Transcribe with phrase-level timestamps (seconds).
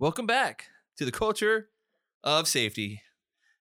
[0.00, 0.66] Welcome back
[0.98, 1.70] to the culture
[2.22, 3.02] of safety.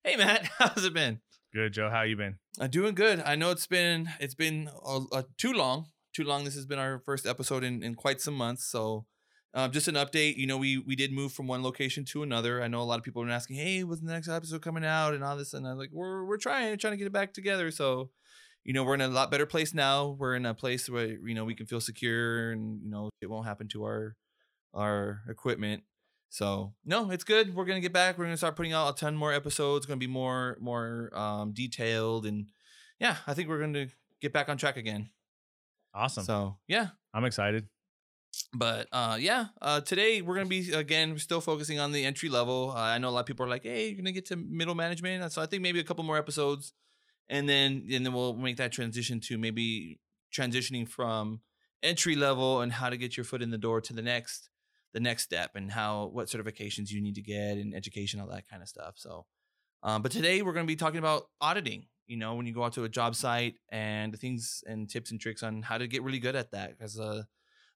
[0.04, 1.20] Hey Matt, how's it been?
[1.52, 1.90] Good, Joe.
[1.90, 2.38] How you been?
[2.60, 3.24] I'm doing good.
[3.26, 6.44] I know it's been it's been uh, uh, too long, too long.
[6.44, 8.66] This has been our first episode in, in quite some months.
[8.66, 9.08] So,
[9.56, 10.38] um, just an update.
[10.38, 12.62] You know, we we did move from one location to another.
[12.62, 14.86] I know a lot of people have been asking, "Hey, when's the next episode coming
[14.86, 17.34] out?" and all this, and I'm like, "We're we're trying, trying to get it back
[17.34, 18.12] together." So,
[18.64, 20.16] you know, we're in a lot better place now.
[20.20, 23.28] We're in a place where you know we can feel secure, and you know it
[23.28, 24.16] won't happen to our
[24.76, 25.82] our equipment.
[26.30, 27.56] So no, it's good.
[27.56, 28.18] We're gonna get back.
[28.18, 29.86] We're gonna start putting out a ton more episodes.
[29.86, 32.50] Gonna be more more um, detailed, and
[33.00, 33.88] yeah, I think we're gonna
[34.22, 35.10] get back on track again.
[35.94, 36.24] Awesome.
[36.24, 37.68] So yeah, I'm excited.
[38.54, 42.30] but uh, yeah, uh, today we're gonna be again we're still focusing on the entry
[42.30, 42.72] level.
[42.76, 44.76] Uh, I know a lot of people are like, "Hey, you're gonna get to middle
[44.76, 46.74] management," so I think maybe a couple more episodes,
[47.30, 50.00] and then and then we'll make that transition to maybe
[50.36, 51.42] transitioning from
[51.82, 54.50] entry level and how to get your foot in the door to the next
[54.98, 58.50] the next step and how what certifications you need to get and education all that
[58.50, 58.96] kind of stuff.
[58.98, 59.28] So,
[59.84, 61.86] um, but today we're gonna be talking about auditing.
[62.08, 65.12] You know, when you go out to a job site and the things and tips
[65.12, 67.24] and tricks on how to get really good at that because uh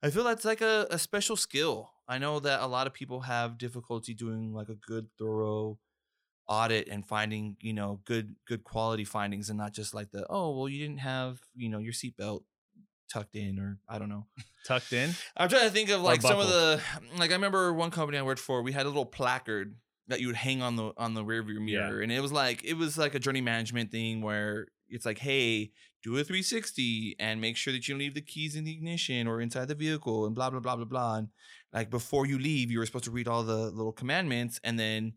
[0.03, 1.91] I feel that's like a, a special skill.
[2.07, 5.77] I know that a lot of people have difficulty doing like a good, thorough
[6.47, 10.57] audit and finding, you know, good good quality findings and not just like the, oh,
[10.57, 12.43] well, you didn't have, you know, your seatbelt
[13.11, 14.25] tucked in or I don't know.
[14.65, 15.13] Tucked in.
[15.35, 16.79] I'm trying to think of like some of the
[17.17, 19.75] like I remember one company I worked for, we had a little placard
[20.07, 21.89] that you would hang on the on the rear view Yeah.
[21.89, 22.01] mirror.
[22.01, 25.71] And it was like it was like a journey management thing where it's like, hey,
[26.03, 29.25] do a 360 and make sure that you don't leave the keys in the ignition
[29.27, 31.15] or inside the vehicle and blah blah blah blah blah.
[31.17, 31.29] And
[31.73, 35.13] like before you leave, you were supposed to read all the little commandments and then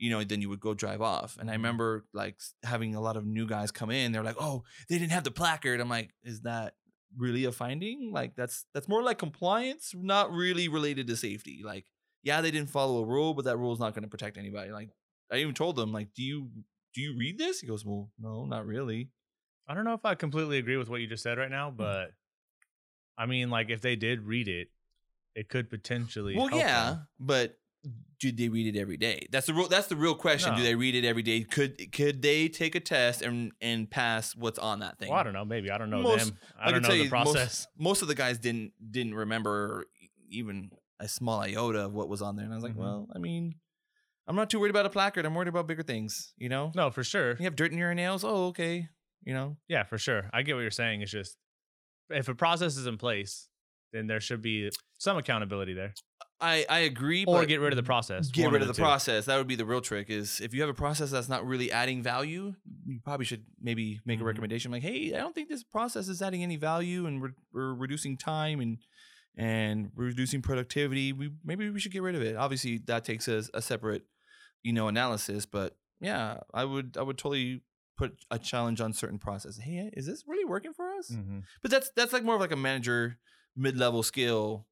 [0.00, 1.36] you know, then you would go drive off.
[1.40, 1.56] And I Mhm.
[1.56, 4.12] remember like having a lot of new guys come in.
[4.12, 6.74] They're like, "Oh, they didn't have the placard." I'm like, "Is that
[7.16, 8.12] really a finding?
[8.12, 11.62] Like that's that's more like compliance, not really related to safety.
[11.64, 11.86] Like,
[12.22, 14.70] yeah, they didn't follow a rule, but that rule is not going to protect anybody.
[14.70, 14.90] Like,
[15.32, 16.50] I even told them, like, do you
[16.94, 17.60] do you read this?
[17.60, 19.10] He goes, well, no, not really.
[19.66, 21.76] I don't know if I completely agree with what you just said right now, mm-hmm.
[21.76, 22.12] but
[23.16, 24.68] I mean, like, if they did read it,
[25.34, 26.36] it could potentially.
[26.36, 27.08] Well, yeah, them.
[27.20, 27.58] but
[28.20, 29.26] do they read it every day?
[29.30, 29.68] That's the real.
[29.68, 30.54] That's the real question.
[30.56, 31.42] Do they read it every day?
[31.42, 35.10] Could could they take a test and and pass what's on that thing?
[35.10, 35.44] Well, I don't know.
[35.44, 36.38] Maybe I don't know Most- them.
[36.58, 37.66] I, I don't can know tell the you most- process.
[37.78, 39.84] most of the guys didn't didn't remember
[40.30, 42.78] even a small iota of what was on there, and I was like, Mhm.
[42.78, 43.54] well, I mean,
[44.26, 45.24] I'm not too worried about a placard.
[45.24, 46.34] I'm worried about bigger things.
[46.36, 47.36] You know, No, for sure.
[47.38, 48.24] you have dirt in your nails.
[48.24, 48.88] Oh, okay.
[49.24, 50.28] You know, Yeah, for sure.
[50.32, 51.02] I get what you're saying.
[51.02, 51.36] It's just
[52.10, 53.48] if a process is in place,
[53.92, 55.94] then there should be some accountability there,
[56.40, 57.24] I I agree.
[57.26, 58.28] or get rid of the process.
[58.30, 58.82] Get rid of the two.
[58.82, 59.24] process.
[59.24, 60.08] That would be the real trick.
[60.10, 62.54] Is if you have a process that's not really adding value,
[62.86, 64.26] you probably should maybe make a Mhm.
[64.26, 67.74] recommendation like, hey, I don't think this process is adding any value, and we're, we're
[67.74, 68.78] reducing time and
[69.36, 71.12] and reducing productivity.
[71.12, 72.36] We maybe we should get rid of it.
[72.36, 74.02] Obviously, that takes a, a separate,
[74.62, 75.46] you know, analysis.
[75.46, 77.62] But yeah, I would I would totally
[77.96, 79.58] put a challenge on certain processes.
[79.62, 81.10] Hey, is this really working for us?
[81.10, 81.42] Mhm.
[81.62, 83.18] But that's that's like more of like a manager
[83.56, 84.66] mid level skill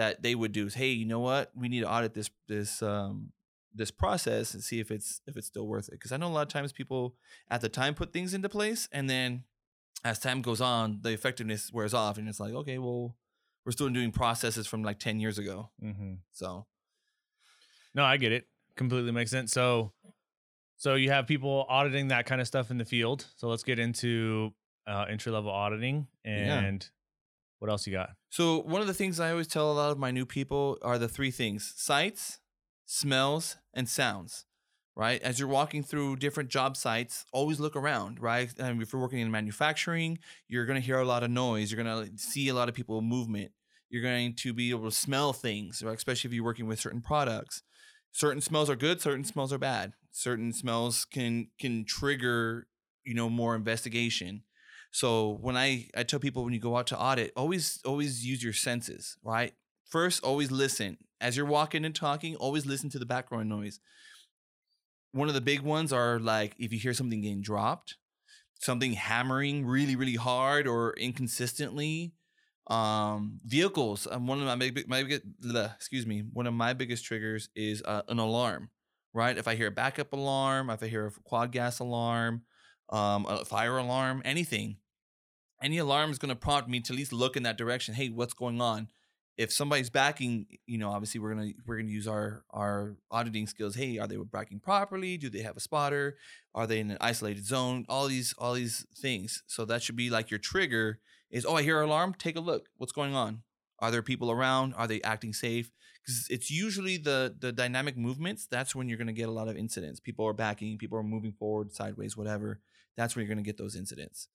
[0.00, 0.64] that they would do.
[0.66, 1.50] Is hey, you know what?
[1.54, 3.32] We need to audit this this um
[3.74, 5.92] this process and see if it's if it's still worth it.
[5.92, 7.14] Because I know a lot of times people
[7.50, 9.44] at the time put things into place, and then
[10.02, 13.14] as time goes on, the effectiveness wears off, and it's like okay, well,
[13.66, 15.68] we're still doing processes from like ten years ago.
[15.82, 16.18] Mhm.
[16.32, 16.66] So
[17.94, 18.46] No, I get it.
[18.76, 19.52] Completely makes sense.
[19.52, 19.92] So,
[20.78, 23.26] so you have people auditing that kind of stuff in the field.
[23.36, 24.54] So let's get into
[24.86, 26.82] uh, entry level auditing and.
[26.82, 26.99] Yeah.
[27.60, 28.10] What else you got?
[28.30, 30.98] So one of the things I always tell a lot of my new people are
[30.98, 32.40] the three things: sights,
[32.86, 34.46] smells, and sounds.
[34.96, 35.22] Right?
[35.22, 38.52] As you're walking through different job sites, always look around, right?
[38.58, 40.18] And if you're working in manufacturing,
[40.48, 41.72] you're gonna hear a lot of noise.
[41.72, 43.52] You're gonna see a lot of people movement.
[43.88, 45.96] You're going to be able to smell things, right?
[45.96, 47.62] especially if you're working with certain products.
[48.12, 49.92] Certain smells are good, certain smells are bad.
[50.10, 52.66] Certain smells can can trigger,
[53.04, 54.42] you know, more investigation.
[54.90, 58.42] So when I I tell people when you go out to audit, always always use
[58.42, 59.52] your senses, right?
[59.88, 60.98] First, always listen.
[61.20, 63.80] As you're walking and talking, always listen to the background noise.
[65.12, 67.96] One of the big ones are like if you hear something getting dropped,
[68.60, 72.12] something hammering really really hard or inconsistently.
[72.66, 74.06] Um, vehicles.
[74.08, 75.22] Um, one of my big my big,
[75.74, 76.24] excuse me.
[76.32, 78.70] One of my biggest triggers is uh, an alarm,
[79.12, 79.36] right?
[79.36, 82.42] If I hear a backup alarm, if I hear a quad gas alarm,
[82.90, 84.76] um, a fire alarm, anything,
[85.62, 87.94] any alarm is going to prompt me to at least look in that direction.
[87.94, 88.88] Hey, what's going on?
[89.36, 93.74] If somebody's backing, you know, obviously we're gonna we're gonna use our our auditing skills.
[93.74, 95.16] Hey, are they backing properly?
[95.16, 96.18] Do they have a spotter?
[96.54, 97.86] Are they in an isolated zone?
[97.88, 99.42] All these all these things.
[99.46, 100.98] So that should be like your trigger.
[101.30, 102.14] Is oh I hear an alarm?
[102.18, 102.68] Take a look.
[102.76, 103.42] What's going on?
[103.78, 104.74] Are there people around?
[104.74, 105.70] Are they acting safe?
[106.02, 108.46] Because it's usually the the dynamic movements.
[108.46, 110.00] That's when you're going to get a lot of incidents.
[110.00, 110.76] People are backing.
[110.76, 112.60] People are moving forward, sideways, whatever.
[112.96, 114.28] That's where you're going to get those incidents.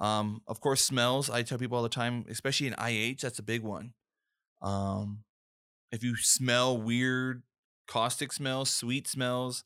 [0.00, 1.30] Um, of course, smells.
[1.30, 3.94] I tell people all the time, especially in IH, that's a big one.
[4.62, 5.24] Um,
[5.92, 7.42] if you smell weird,
[7.86, 9.64] caustic smells, sweet smells,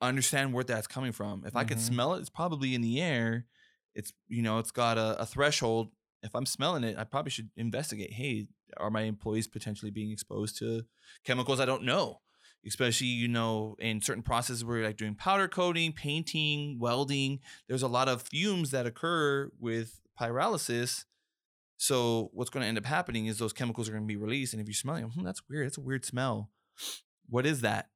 [0.00, 1.44] understand where that's coming from.
[1.46, 1.82] If I could Mhm.
[1.82, 3.46] smell it, it's probably in the air.
[3.94, 5.92] It's you know, it's got a, a threshold.
[6.22, 8.12] If I'm smelling it, I probably should investigate.
[8.12, 10.84] Hey, are my employees potentially being exposed to
[11.24, 12.20] chemicals I don't know?
[12.66, 17.82] Especially, you know, in certain processes where you're like doing powder coating, painting, welding, there's
[17.82, 21.04] a lot of fumes that occur with pyrolysis.
[21.76, 24.54] So what's going to end up happening is those chemicals are going to be released,
[24.54, 25.66] and if you're smelling them, hmm, that's weird.
[25.66, 26.50] That's a weird smell.
[27.28, 27.88] What is that?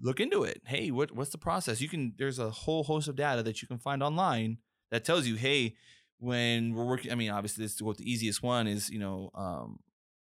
[0.00, 0.60] Look into it.
[0.66, 1.80] Hey, what what's the process?
[1.80, 2.12] You can.
[2.18, 4.58] There's a whole host of data that you can find online
[4.90, 5.74] that tells you, hey,
[6.18, 7.10] when we're working.
[7.10, 8.90] I mean, obviously, this what the easiest one is.
[8.90, 9.78] You know, um,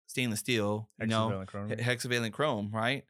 [0.07, 0.89] stainless steel.
[1.00, 1.80] You know, Hexavalent chromium.
[1.80, 3.04] hexavalent chrome, right?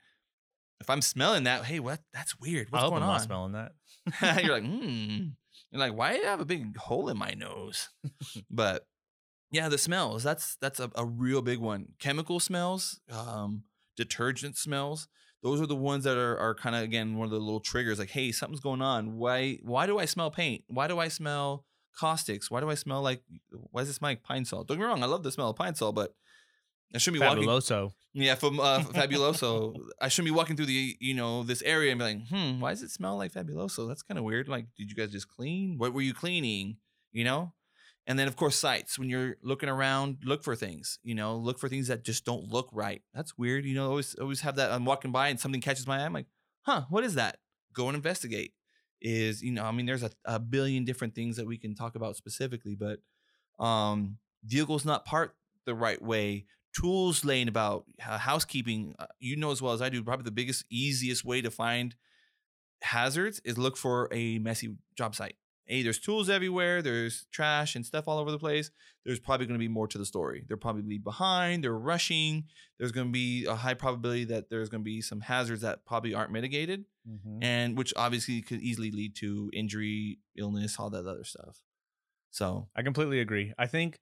[0.82, 2.02] If I'm smelling that, hey, what?
[2.14, 2.72] That's weird.
[2.72, 3.16] What's I hope going I'm on?
[3.16, 4.44] not smelling that.
[4.44, 5.28] you're like, hmm.
[5.72, 7.90] You're like, why do I have a big hole in my nose?
[8.52, 8.86] but
[9.52, 10.24] yeah, the smells.
[10.24, 11.90] That's that's a, a real big one.
[12.00, 13.64] Chemical smells, um,
[13.96, 15.08] detergent smells.
[15.44, 18.00] Those are the ones that are are kind of again one of the little triggers.
[18.00, 19.18] Like, hey, something's going on.
[19.18, 20.64] Why why do I smell paint?
[20.68, 21.66] Why do I smell
[21.98, 22.50] caustics?
[22.50, 23.22] Why do I smell like
[23.72, 24.64] why does it smell like Pine-Sol?
[24.64, 26.16] Don't get me wrong, I love the smell of Pine-Sol, but
[26.94, 27.94] I shouldn't be walking Fabuloso.
[28.14, 29.76] yeah, from uh, Fabuloso.
[30.02, 32.72] I shouldn't be walking through the you know this area and be like, hmm, why
[32.72, 33.88] does it smell like Fabuloso?
[33.88, 34.48] That's kind of weird.
[34.48, 35.78] Like, did you guys just clean?
[35.78, 36.78] What were you cleaning?
[37.12, 37.54] You know.
[38.08, 38.98] And then of course sights.
[38.98, 41.00] When you're looking around, look for things.
[41.04, 43.02] You know, look for things that just don't look right.
[43.14, 43.64] That's weird.
[43.64, 44.72] You know, always always have that.
[44.72, 46.06] I'm walking by and something catches my eye.
[46.06, 46.26] I'm like,
[46.64, 47.38] huh, what is that?
[47.74, 48.54] Go and investigate.
[49.02, 51.96] Is you know, I mean, there's a, a billion different things that we can talk
[51.96, 53.00] about specifically, but
[53.64, 55.36] um, vehicles not parked
[55.66, 60.02] the right way tools laying about housekeeping uh, you know as well as i do
[60.04, 61.96] probably the biggest easiest way to find
[62.82, 65.36] hazards is look for a messy job site
[65.66, 68.72] hey there's tools everywhere there's trash and stuff all over the place
[69.06, 72.46] there's probably going to be more to the story they're probably behind they're rushing
[72.80, 75.86] there's going to be a high probability that there's going to be some hazards that
[75.86, 77.44] probably aren't mitigated Mhm.
[77.44, 81.62] and which obviously could easily lead to injury illness all that other stuff
[82.30, 83.54] so I completely agree.
[83.58, 84.00] I think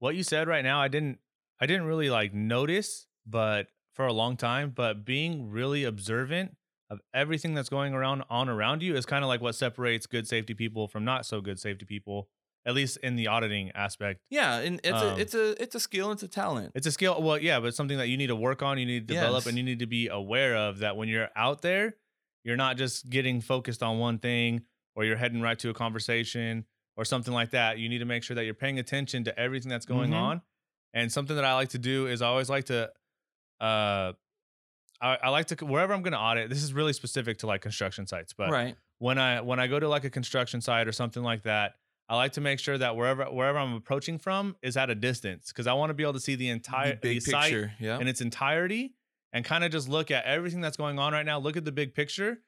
[0.00, 1.18] what you said right now, I didn't,
[1.60, 6.56] I didn't really like notice, but for a long time, but being really observant
[6.90, 10.26] of everything that's going around on around you is kind of like what separates good
[10.26, 12.28] safety people from not so good safety people,
[12.64, 14.20] at least in the auditing aspect.
[14.30, 16.92] yeah and it's Um, a it's a it's a skill it's a talent It's a
[16.92, 17.20] skill.
[17.20, 19.42] Well, yeah, but it's something that you need to work on, you need to develop,
[19.44, 19.46] Yes.
[19.48, 21.96] and you need to be aware of that when you're out there,
[22.44, 24.62] you're not just getting focused on one thing
[24.94, 26.64] or you're heading right to a conversation
[26.96, 27.78] or something like that.
[27.78, 30.16] You need to make sure that you're paying attention to everything that's going Mhm.
[30.16, 30.42] on.
[30.94, 32.90] And something that I like to do is I always like to,
[33.60, 34.12] uh,
[35.00, 36.50] I, I like to wherever I'm going to audit.
[36.50, 39.78] This is really specific to like construction sites, but right when I when I go
[39.78, 41.74] to like a construction site or something like that,
[42.08, 45.48] I like to make sure that wherever wherever I'm approaching from is at a distance
[45.48, 47.98] because I want to be able to see the entire the big the picture yeah
[47.98, 48.94] in its entirety
[49.32, 51.38] and kind of just look at everything that's going on right now.
[51.38, 52.38] Look at the big picture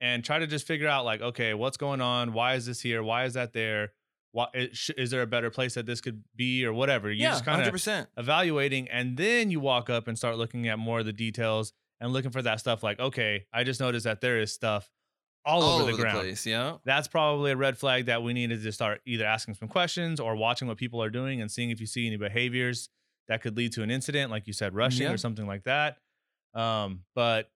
[0.00, 2.32] and try to just figure out like, okay, what's going on?
[2.32, 3.02] Why is this here?
[3.02, 3.92] Why is that there?
[4.32, 7.10] Why is, is there a better place that this could be or whatever?
[7.10, 10.68] You yeah just kind of 100% evaluating and then you walk up and start looking
[10.68, 14.04] at more of the details and looking for that stuff like, okay, I just noticed
[14.04, 14.90] that there is stuff
[15.44, 16.18] all, over, the ground.
[16.20, 19.68] place yeah That's probably a red flag that we needed to start either asking some
[19.68, 22.88] questions or watching what people are doing and seeing if you see any behaviors
[23.28, 25.12] that could lead to an incident, like you said, rushing Yeah.
[25.12, 25.96] or something like that.
[26.54, 27.50] Um, but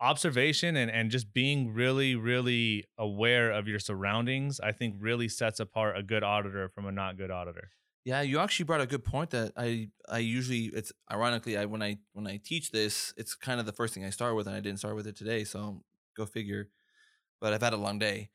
[0.00, 5.60] observation and, and just being really, really aware of your surroundings, I think really sets
[5.60, 7.70] apart a good auditor from a not good auditor.
[8.04, 11.82] Yeah, you actually brought a good point that I I usually it's ironically I when
[11.82, 14.56] I when I teach this, it's kind of the first thing I start with and
[14.56, 15.84] I didn't start with it today, so
[16.16, 16.70] go figure.
[17.40, 18.30] But I've had a long day.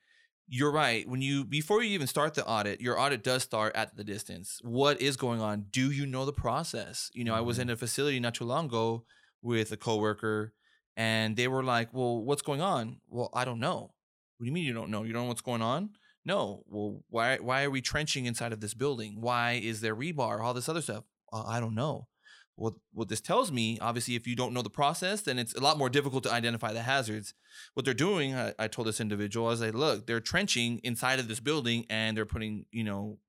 [0.47, 1.07] You're right.
[1.07, 4.59] When you before you even start the audit, your audit does start at the distance.
[4.63, 5.67] What is going on?
[5.71, 7.11] Do you know the process?
[7.13, 7.61] You know, I was Mhm.
[7.61, 9.05] in a facility not too long ago
[9.41, 10.53] with a coworker
[10.95, 13.93] and they were like, "Well, what's going on?" "Well, I don't know."
[14.37, 15.03] "What do you mean you don't know?
[15.03, 15.91] You don't know what's going on?"
[16.25, 16.63] No.
[16.67, 19.21] Well, why why are we trenching inside of this building?
[19.21, 20.41] Why is there rebar?
[20.41, 21.03] All this other stuff.
[21.31, 22.07] Uh, I don't know.
[22.55, 25.59] What what this tells me, obviously, if you don't know the process, then it's a
[25.59, 27.33] lot more difficult to identify the hazards.
[27.73, 31.19] What they're doing, I, I told this individual, I was like, look, they're trenching inside
[31.19, 33.19] of this building and they're putting, you know,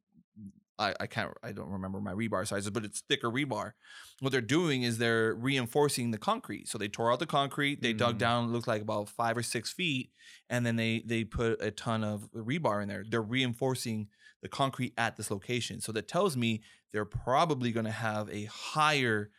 [0.78, 3.72] I, I can't I don't remember my rebar sizes, but it's thicker rebar.
[4.20, 6.68] What they're doing is they're reinforcing the concrete.
[6.68, 8.18] So they tore out the concrete, they dug Mm.
[8.18, 10.10] down, looked like about five or six feet,
[10.50, 13.04] and then they they put a ton of rebar in there.
[13.08, 14.08] They're reinforcing
[14.42, 15.80] the concrete at this location.
[15.80, 19.30] So that tells me they're probably going to have a higher,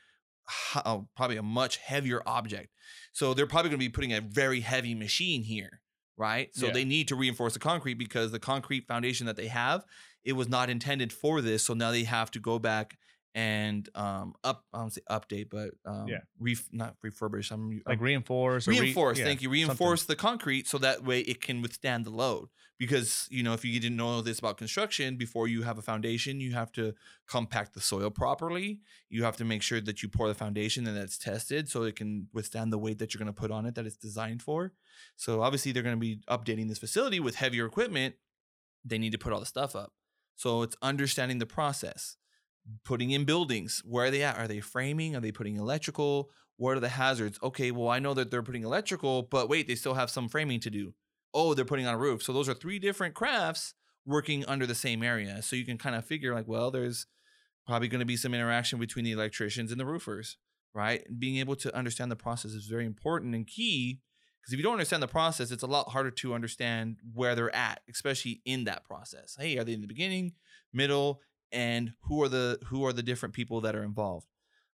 [0.75, 2.69] uh, probably a much heavier object.
[3.13, 5.81] So they're probably going to be putting a very heavy machine here,
[6.17, 6.49] right?
[6.55, 6.73] So Yeah.
[6.73, 9.83] they need to reinforce the concrete because the concrete foundation that they have,
[10.23, 11.63] it was not intended for this.
[11.63, 12.97] So now they have to go back
[13.35, 16.21] and um up I don't say update, but um Yeah.
[16.39, 17.51] ref, not refurbish.
[17.51, 19.67] I'm like reinforce or re- reinforce yeah, thank you something.
[19.67, 23.63] reinforce the concrete so that way it can withstand the load because you know if
[23.63, 26.93] you didn't know this about construction before you have a foundation you have to
[27.27, 30.97] compact the soil properly you have to make sure that you pour the foundation and
[30.97, 33.75] that's tested so it can withstand the weight that you're going to put on it
[33.75, 34.73] that it's designed for
[35.15, 38.15] so obviously they're going to be updating this facility with heavier equipment
[38.83, 39.91] they need to put all the stuff up
[40.37, 42.15] so it's understanding the process.
[42.85, 44.37] Putting in buildings where are they at?
[44.37, 45.15] Are they framing?
[45.15, 46.29] Are they putting electrical?
[46.55, 47.37] What are the hazards?
[47.43, 50.59] Okay well i know that they're putting electrical but wait they still have some framing
[50.61, 50.93] to do.
[51.33, 52.23] Oh they're putting on a roof.
[52.23, 53.73] So those are three different crafts
[54.05, 55.41] working under the same area.
[55.41, 57.07] So you can kind of figure like well there's
[57.65, 60.37] probably going to be some interaction between the electricians and the roofers
[60.77, 61.03] right?
[61.17, 63.99] Being able to understand the process is very important and key
[64.47, 67.53] because if you don't understand the process it's a lot harder to understand where they're
[67.55, 69.35] at especially in that process.
[69.37, 70.33] Hey are they in the beginning
[70.73, 71.19] middle
[71.51, 74.27] and who are the who are the different people that are involved?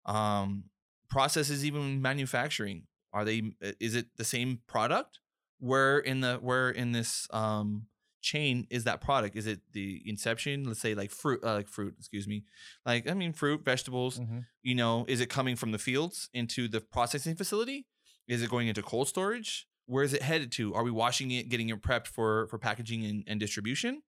[0.07, 0.65] Um
[1.09, 5.21] processes even manufacturing are they is it the same product?
[5.59, 7.87] Where in the where in this um
[8.23, 9.35] chain is that product?
[9.37, 10.65] Is it the inception?
[10.65, 12.45] Let's say like fruit uh, like fruit excuse me.
[12.87, 14.47] Like i mean fruit vegetables Mhm.
[14.62, 17.87] you know is it coming from the fields into the processing facility
[18.31, 19.67] is it going into cold storage?
[19.87, 20.73] Where is it headed to?
[20.73, 24.03] Are we washing it getting it prepped for for packaging and, and distribution?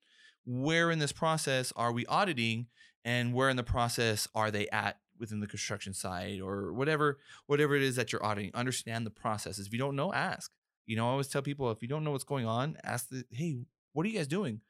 [0.47, 2.69] Where in this process are we auditing
[3.05, 7.75] and where in the process are they at within the construction site or whatever whatever
[7.75, 8.53] it is that you're auditing?
[8.55, 9.67] Understand the processes.
[9.67, 10.53] If you don't know ask.
[10.87, 13.25] You know i always tell people if you don't know what's going on ask the
[13.31, 13.57] hey
[13.93, 14.61] what are you guys doing?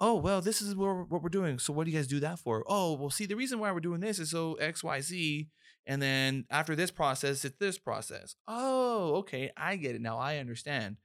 [0.00, 1.60] Oh well this is what we're, what we're doing.
[1.60, 2.64] So what do you guys do that for?
[2.66, 5.46] Oh well see the reason why we're doing this is so xyz
[5.86, 8.34] and then after this process it's this process.
[8.46, 10.96] Oh okay i get it now i understand.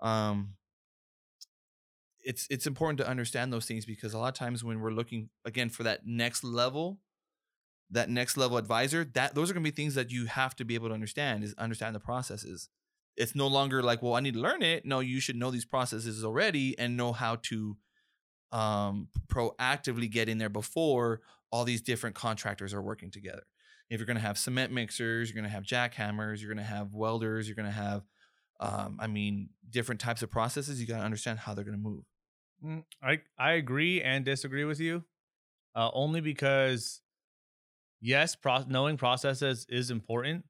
[0.00, 0.54] Um
[2.24, 5.30] it's it's important to understand those things because a lot of times when we're looking
[5.44, 6.98] again for that next level
[7.90, 10.64] that next level advisor that those are going to be things that you have to
[10.64, 12.68] be able to understand is understand the processes.
[13.16, 14.84] It's no longer like well i need to learn it.
[14.84, 17.76] No you should know these processes already and know how to
[18.52, 21.20] um proactively get in there before
[21.50, 23.42] all these different contractors are working together
[23.90, 26.70] if you're going to have cement mixers you're going to have jackhammers you're going to
[26.70, 28.02] have welders you're going to have
[28.60, 31.82] um, i mean different types of processes you got to understand how they're going to
[31.82, 32.04] move
[32.64, 35.04] Mm, I I agree and disagree with you,
[35.74, 37.00] uh, only because
[38.00, 40.44] yes, pro- knowing processes is important,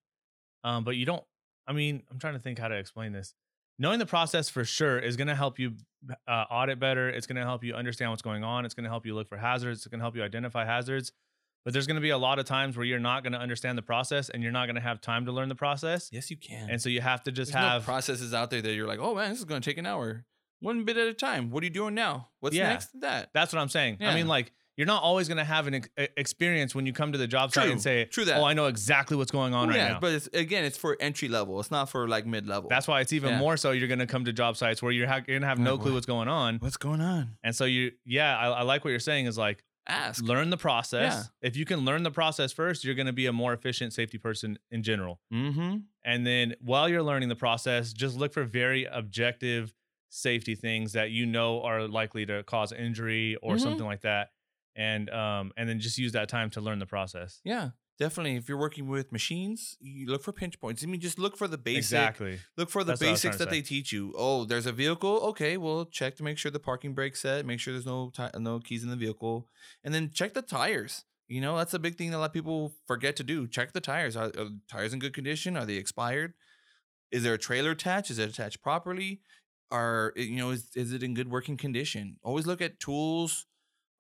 [0.64, 1.22] um, but you don't.
[1.66, 3.34] I mean, I'm trying to think how to explain this.
[3.78, 5.74] Knowing the process for sure is going to help you
[6.26, 7.10] uh, audit better.
[7.10, 8.64] It's going to help you understand what's going on.
[8.64, 9.80] It's going to help you look for hazards.
[9.80, 11.12] It's going to help you identify hazards.
[11.68, 13.76] But there's going to be a lot of times where you're not going to understand
[13.76, 16.08] the process and you're not going to have time to learn the process.
[16.10, 18.62] yes you can And so you have to just There's no have processes out there
[18.62, 20.24] that you're like oh man this is going to take an hour
[20.60, 22.70] one bit at a time what are you doing now what's Yeah.
[22.70, 23.98] next to that That's what I'm saying.
[24.00, 27.10] I mean, like, you're not always going to have an ex- experience when you come
[27.12, 27.72] to the job site True.
[27.72, 28.38] and say, True that.
[28.40, 30.96] "Oh, I know exactly what's going on right yeah now." but it's, again it's for
[31.00, 33.38] entry level it's not for like mid level That's why it's even Yeah.
[33.40, 35.48] more so you're going to come to job sites where you're, ha- you're going to
[35.48, 38.62] have no clue what's going on, what's going on and so you, yeah, I, I
[38.62, 41.12] like what you're saying is like ask learn the process.
[41.42, 41.48] Yeah.
[41.48, 44.18] If you can learn the process first, you're going to be a more efficient safety
[44.18, 45.20] person in general.
[45.32, 49.74] mm-hmm And then while you're learning the process, just look for very objective
[50.10, 53.60] safety things that you know are likely to cause injury or Mhm.
[53.60, 54.30] something like that.
[54.76, 57.40] And um and then just use that time to learn the process.
[57.44, 61.18] yeah definitely if you're working with machines you look for pinch points i mean just
[61.18, 62.38] look for the basic Exactly.
[62.56, 64.12] Look for the That's what I was basics that they teach you.
[64.16, 65.18] Oh, there's a vehicle.
[65.30, 67.46] Okay, well, check to make sure the parking brake's set.
[67.46, 69.48] Make sure there's no ti- no keys in the vehicle,
[69.84, 71.04] and then check the tires.
[71.28, 73.46] You know, that's a big thing that a lot of people forget to do.
[73.46, 74.16] Check the tires.
[74.16, 75.56] Are, are the tires in good condition?
[75.56, 76.34] Are they expired?
[77.10, 78.10] Is there a trailer attached?
[78.10, 79.20] Is it attached properly?
[79.70, 82.16] Are eh, you know is is it in good working condition?
[82.22, 83.46] Always look at tools,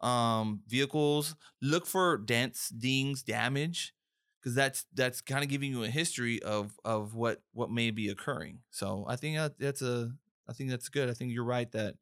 [0.00, 1.34] um, vehicles.
[1.60, 3.94] Look for dents, dings, damage
[4.40, 8.08] because that's that's kind of giving you a history of of what what may be
[8.08, 8.60] occurring.
[8.70, 10.10] So I think that, that's a
[10.48, 11.08] I think that's good.
[11.08, 11.96] I think you're right that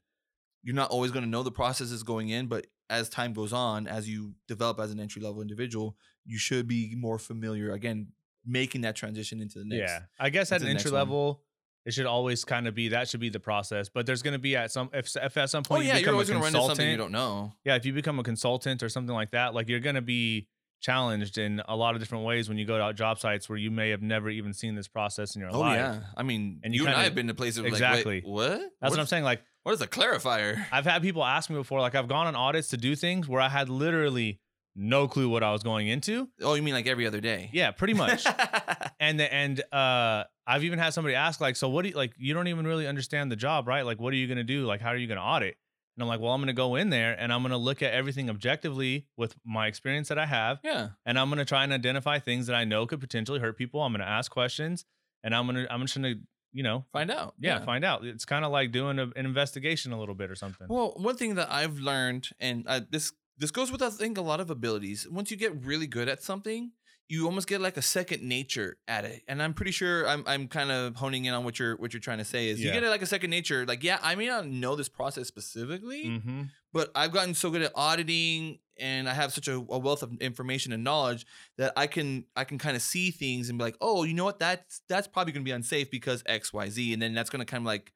[0.62, 3.86] you're not always going to know the processes going in, but as time goes on,
[3.86, 8.08] as you develop as an entry level individual, you should be more familiar again,
[8.44, 9.90] making that transition into the next.
[9.90, 10.00] yeah.
[10.18, 11.42] I guess at an entry level,
[11.86, 13.88] it should always kind of be that should be the process.
[13.88, 15.88] But there's going to be at some if, if at some oh, point Oh you
[15.88, 17.52] yeah, you're become a always gonna run into something you don't know.
[17.64, 20.48] yeah, if you become a consultant or something like that, like you're going to be
[20.82, 23.70] challenged in a lot of different ways when you go to job sites where you
[23.70, 25.76] may have never even seen this process in your Oh life.
[25.76, 28.16] yeah, I mean, And you you, and I have been to places Exactly.
[28.16, 28.60] like, what?
[28.80, 29.24] That's what I'm saying.
[29.24, 30.64] Like What is a clarifier?
[30.70, 33.40] I've had people ask me before, like I've gone on audits to do things where
[33.40, 34.38] I had literally
[34.76, 36.28] no clue what I was going into.
[36.42, 37.50] Oh, you mean like every other day?
[37.52, 38.26] Yeah, pretty much.
[39.00, 42.12] and the, and uh I've even had somebody ask like, so what do you like?
[42.18, 43.84] You don't even really understand the job, right?
[43.84, 44.64] Like, what are you gonna do?
[44.66, 45.56] Like, how are you gonna audit?
[45.96, 48.28] And I'm like, well, I'm gonna go in there and I'm gonna look at everything
[48.28, 50.90] objectively with my experience that I have, yeah.
[51.06, 53.80] and I'm gonna try and identify things that I know could potentially hurt people.
[53.80, 54.84] I'm gonna ask questions,
[55.24, 56.14] and I'm gonna I'm just gonna
[56.52, 57.34] you know Find out.
[57.40, 58.04] yeah, find out.
[58.04, 60.66] It's kind of like doing a, an investigation a little bit or something.
[60.68, 64.22] Well, one thing that I've learned, and I, this this goes with I think a
[64.22, 65.06] lot of abilities.
[65.10, 66.72] Once you get really good at something,
[67.08, 69.22] you almost get like a second nature at it.
[69.28, 72.00] And I'm pretty sure I'm I'm kind of honing in on what you're what you're
[72.00, 73.64] trying to say is you get it like a second nature.
[73.66, 76.42] Like yeah, I may not know this process specifically, mm-hmm.
[76.72, 80.12] but I've gotten so good at auditing and I have such a, a wealth of
[80.20, 81.26] information and knowledge
[81.58, 84.24] that I can I can kind of see things and be like, oh, you know
[84.24, 86.92] what, that's that's probably gonna be unsafe because X, Y, Z.
[86.92, 87.92] And then that's gonna kind of like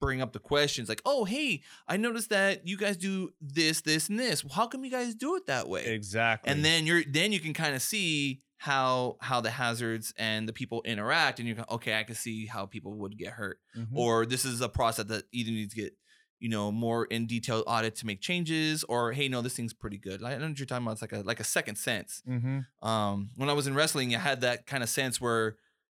[0.00, 4.08] bring up the questions like, oh, hey, I noticed that you guys do this, this,
[4.08, 4.44] and this.
[4.52, 5.84] How come you guys do it that way?
[5.86, 6.50] Exactly.
[6.52, 10.52] And then you're then you can kind of see how how the hazards and the
[10.52, 13.88] people interact and you go, okay, I can see how people would get hurt Mhm.
[13.94, 15.92] or this is a process that either needs to get
[16.38, 19.96] you know more in detailed audit to make changes or hey no this thing's pretty
[19.96, 22.22] good like, i know what you're talking about it's like a like a second sense
[22.28, 22.66] Mhm.
[22.82, 25.56] um when i was in wrestling i had that kind of sense where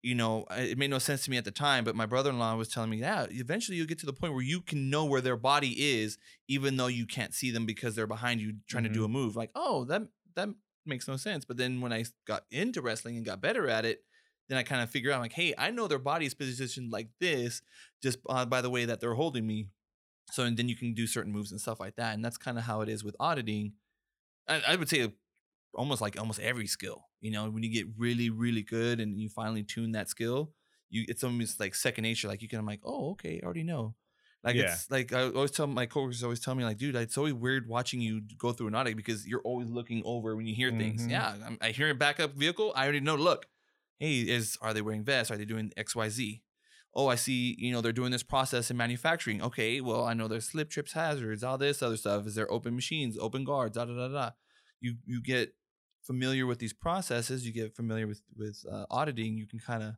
[0.07, 2.69] you know it made no sense to me at the time but my brother-in-law was
[2.69, 5.37] telling me yeah eventually you'll get to the point where you can know where their
[5.37, 9.05] body is even though you can't see them because they're behind you trying to do
[9.05, 9.35] a move.
[9.35, 10.03] Like oh that
[10.37, 10.49] that
[10.87, 11.45] makes no sense.
[11.45, 14.05] But then when i got into wrestling and got better at it
[14.49, 17.09] then i kind of figure out like hey i know their body is positioned like
[17.21, 17.63] this
[18.01, 19.67] just uh, by the way that they're holding me.
[20.31, 22.59] So and then you can do certain moves and stuff like that and that's kind
[22.59, 23.73] of how it is with auditing.
[24.49, 25.13] I, I would say
[25.77, 29.29] almost like almost every skill you know when you get really really good and you
[29.29, 30.53] finally tune that skill
[30.91, 33.63] you it's almost like second nature like you can i'm like oh okay i already
[33.63, 33.95] know
[34.45, 34.63] like Yeah.
[34.73, 37.69] it's like i always tell my coworkers always tell me like dude it's always weird
[37.69, 41.07] watching you go through an audit because you're always looking over when you hear things
[41.07, 41.11] Mhm.
[41.11, 43.47] yeah I'm, i hear a backup vehicle i already know look
[43.99, 46.41] hey is are they wearing vests are they doing xyz
[46.99, 49.43] oh, I see, you know, they're doing this process in manufacturing.
[49.43, 52.27] Okay, well, I know there's slip trips, hazards, all this other stuff.
[52.27, 54.31] Is there open machines, open guards, da da da da.
[54.81, 55.53] You you get
[56.07, 57.47] familiar with these processes.
[57.47, 59.37] You get familiar with with uh, auditing.
[59.37, 59.95] You can kind of,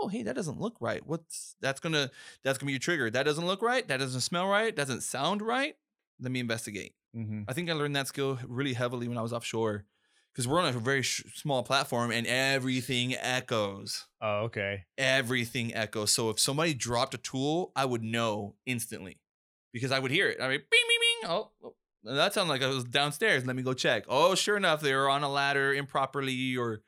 [0.00, 1.04] oh, hey, that doesn't look right.
[1.06, 2.10] What's that's gonna
[2.44, 3.10] that's gonna be your trigger.
[3.10, 3.86] That doesn't look right.
[3.88, 4.74] That doesn't smell right.
[4.74, 5.76] Doesn't sound right.
[6.20, 6.94] Let me investigate.
[7.16, 7.44] Mhm.
[7.48, 9.84] I think I learned that skill really heavily when I was offshore.
[10.32, 14.84] Because we're on a very sh- small platform and everything echoes Oh, okay.
[14.96, 16.10] everything echoes.
[16.10, 19.20] So if somebody dropped a tool, I would know instantly
[19.74, 20.38] because I would hear it.
[20.40, 21.30] I mean, bing, bing, bing.
[21.30, 23.44] Oh, oh, that sounded like I was downstairs.
[23.46, 24.04] Let me go check.
[24.08, 26.80] Oh, sure enough, they were on a ladder improperly or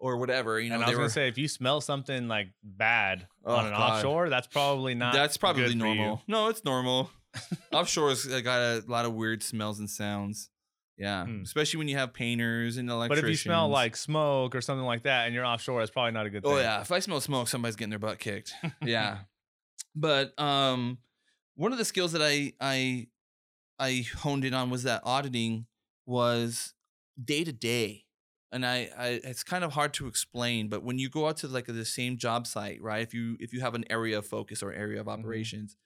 [0.00, 0.60] or whatever.
[0.60, 1.02] You know, and I was were.
[1.02, 3.96] gonna say, if you smell something like bad Oh, on an God.
[3.96, 5.12] offshore, that's probably not.
[5.14, 5.94] that's probably good for you.
[5.96, 6.22] normal.
[6.28, 7.10] No, it's normal.
[7.72, 10.50] Offshore's got a lot of weird smells and sounds.
[10.96, 11.42] Yeah, Hmm.
[11.42, 13.22] especially when you have painters and electricians.
[13.22, 16.10] But if you smell like smoke or something like that, and you're offshore, it's probably
[16.12, 16.52] not a good thing.
[16.52, 18.52] Oh yeah, if I smell smoke, somebody's getting their butt kicked.
[18.84, 19.18] yeah.
[19.94, 20.98] But um
[21.54, 23.06] one of the skills that I I
[23.78, 25.66] I honed in on was that auditing
[26.06, 26.74] was
[27.22, 28.04] day to day.
[28.50, 31.48] And I, I it's kind of hard to explain, but when you go out to
[31.48, 33.02] like the same job site, right?
[33.02, 35.76] If you if you have an area of focus or area of operations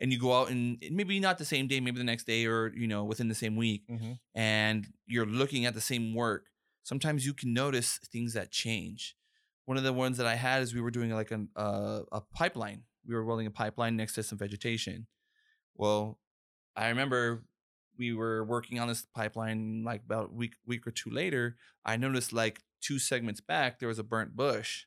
[0.00, 2.72] and you go out and maybe not the same day, maybe the next day or
[2.74, 6.46] you know within the same week, hmm and you're looking at the same work,
[6.82, 9.16] sometimes you can notice things that change.
[9.64, 12.20] One of the ones that I had is we were doing like an, uh, a
[12.20, 12.82] pipeline.
[13.06, 15.06] We were welding a pipeline next to some vegetation.
[15.74, 16.18] Well,
[16.78, 17.42] I remember
[17.98, 21.56] we were working on this pipeline like about a week week or two later.
[21.84, 24.84] I noticed like two segments back there was a burnt bush,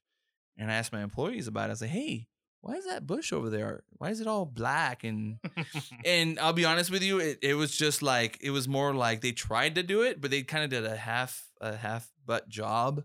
[0.58, 1.68] and I asked my employees about it.
[1.68, 2.28] I was like, "Hey,
[2.62, 3.84] why is that bush over there?
[3.98, 5.40] Why is it all black and
[6.06, 9.22] and I'll be honest with you, it, it was just like it was more like
[9.22, 12.48] they tried to do it, but they kind of did a half a half butt
[12.48, 13.04] job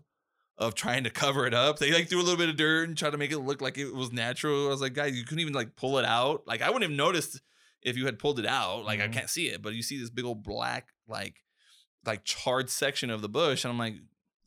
[0.57, 1.79] of trying to cover it up.
[1.79, 3.77] They like threw a little bit of dirt and tried to make it look like
[3.77, 4.67] it was natural.
[4.67, 6.43] I was like, guys, you couldn't even like pull it out.
[6.47, 7.41] Like I wouldn't have noticed
[7.87, 8.83] if you had pulled it out.
[8.85, 9.13] Like I Mhm.
[9.13, 11.43] can't see it, but you see this big old black like
[12.05, 13.95] like charred section of the bush, and I'm like,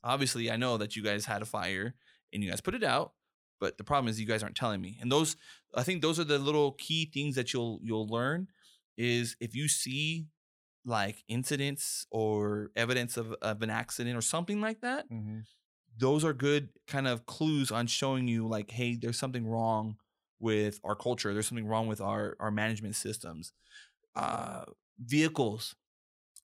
[0.03, 1.95] obviously I know that you guys had a fire
[2.33, 3.13] and you guys put it out.
[3.61, 4.99] But the problem is you guys aren't telling me.
[5.01, 5.37] And those
[5.75, 8.49] I think those are the little key things that you'll you'll learn
[8.97, 10.29] is if you see
[10.85, 15.45] like incidents or evidence of, of an accident or something like that, Mhm.
[15.99, 19.97] those are good kind of clues on showing you like, hey, there's something wrong
[20.41, 21.33] with our culture.
[21.33, 23.53] There's something wrong with our our management systems.
[24.17, 24.65] Uh,
[24.99, 25.75] vehicles,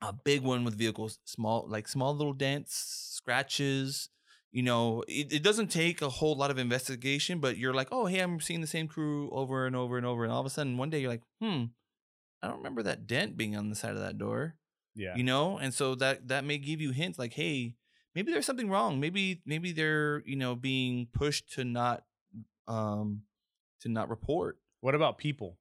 [0.02, 2.74] a big one with vehicles, small like small little dents,
[3.14, 4.08] scratches.
[4.52, 8.06] You know, it, it doesn't take a whole lot of investigation, but you're like, oh,
[8.06, 10.50] hey, I'm seeing the same crew over and over and over, and all of a
[10.50, 11.64] sudden one day you're like, hmm,
[12.42, 14.54] I don't remember that dent being on the side of that door
[14.94, 15.14] Yeah.
[15.16, 17.74] you know and so that that may give you hints like hey
[18.14, 22.04] maybe there's something wrong maybe maybe they're you know being pushed to not
[22.68, 23.22] um
[23.80, 25.58] to not report What about people?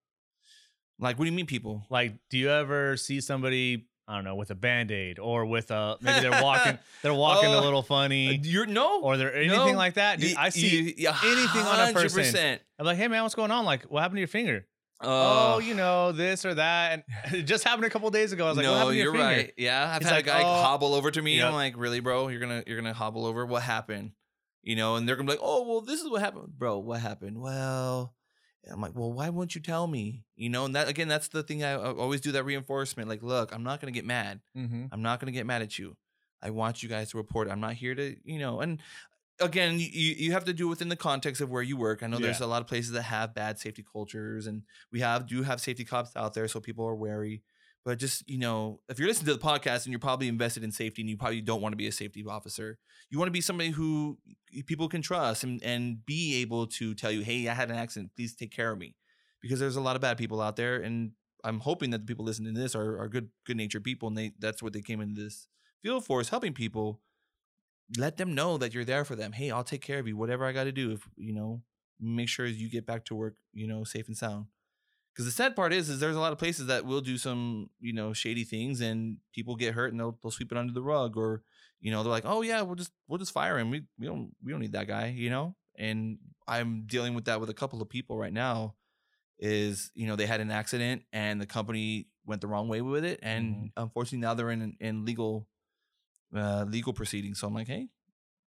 [1.00, 4.36] like what do you mean people Like, do you ever see somebody, I don't know,
[4.36, 7.80] with a band aid or with a maybe they're walking they're walking Oh, a little
[7.80, 9.78] Uh, funny you're no or they're anything no.
[9.78, 10.20] like that?
[10.20, 12.24] Dude, I see you- anything on a person.
[12.24, 12.60] 100%.
[12.80, 13.66] I'm like, hey man, what's going on?
[13.66, 14.66] Like, what happened to your finger?
[15.04, 16.94] Uh, oh, you know, this or that.
[16.94, 17.04] And
[17.40, 18.46] it just happened a couple days ago.
[18.46, 19.42] I was like, what no, happened to your you're finger?
[19.44, 19.54] right.
[19.58, 21.36] Yeah, I've He's had like, a guy "Oh." hobble over to me.
[21.38, 21.48] Yep.
[21.48, 22.30] I'm like, really, bro?
[22.30, 23.46] You're gonna you're gonna hobble over?
[23.46, 24.12] What happened?
[24.66, 26.80] You know, and they're gonna be like, oh, well, this is what happened, bro.
[26.80, 27.40] What happened?
[27.40, 28.16] Well,
[28.70, 30.26] I'm like, well, why won't you tell me?
[30.36, 31.64] You know, and that again, that's the thing.
[31.64, 33.08] I, I always do that reinforcement.
[33.08, 34.42] Like, look, I'm not gonna get mad.
[34.58, 34.86] Mm-hmm.
[34.92, 35.96] I'm not gonna get mad at you.
[36.42, 37.50] I want you guys to report.
[37.50, 38.82] I'm not here to, you know, and
[39.40, 42.02] again, you you have to do it within the context of where you work.
[42.02, 45.28] I know there's a lot of places that have bad safety cultures, and we have
[45.28, 47.44] do have safety cops out there, so people are wary.
[47.86, 50.72] But just you know, if you're listening to the podcast and you're probably invested in
[50.72, 52.80] safety, and you probably don't want to be a safety officer,
[53.12, 54.18] you want to be somebody who
[54.66, 58.12] people can trust and and be able to tell you, hey, I had an accident,
[58.16, 58.96] please take care of me,
[59.42, 61.12] because there's a lot of bad people out there, and
[61.44, 64.18] I'm hoping that the people listening to this are, are good good natured people, and
[64.18, 65.48] they that's what they came into this
[65.84, 67.02] field for is helping people.
[68.00, 69.32] Let them know that you're there for them.
[69.32, 70.18] Hey, I'll take care of you.
[70.18, 71.62] Whatever I got to do, if you know,
[72.00, 74.48] make sure you get back to work, you know, safe and sound.
[75.16, 77.70] Because the sad part is, is there's a lot of places that will do some,
[77.80, 80.82] you know, shady things, and people get hurt, and they'll they'll sweep it under the
[80.82, 81.42] rug, or
[81.80, 83.70] you know, they're like, oh yeah, we'll just we'll just fire him.
[83.70, 85.56] We we don't we don't need that guy, you know.
[85.78, 86.18] And
[86.50, 88.76] I'm dealing with that with a couple of people right now.
[89.40, 93.06] Is you know they had an accident and the company went the wrong way with
[93.06, 95.48] it, and unfortunately now they're in in legal
[96.36, 97.40] uh, legal proceedings.
[97.40, 97.88] So I'm like, hey,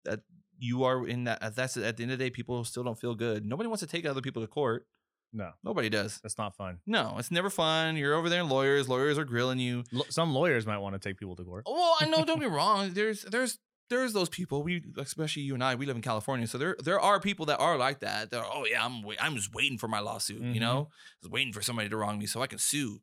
[0.05, 0.21] that
[0.57, 1.55] you are in that.
[1.55, 3.45] That's at the end of the day, people still don't feel good.
[3.45, 4.85] Nobody wants to take other people to court.
[5.31, 6.19] No, Nobody does.
[6.23, 6.79] that's not fun.
[6.87, 7.95] No, it's never fun.
[7.97, 8.89] You're over there, and lawyers.
[8.89, 9.83] Lawyers are grilling you.
[9.91, 11.65] Lo- some lawyers might want to take people to court.
[11.67, 12.25] Well, I know.
[12.25, 12.93] Don't me wrong.
[12.93, 13.59] There's there's
[13.91, 14.63] there's those people.
[14.63, 15.75] We especially you and I.
[15.75, 18.31] We live in California, so there there are people that are like that.
[18.31, 20.41] They're oh yeah, I'm wait, I'm just waiting for my lawsuit.
[20.41, 20.59] You Mhm.
[20.61, 20.89] know,
[21.21, 23.01] just waiting for somebody to wrong me so I can sue.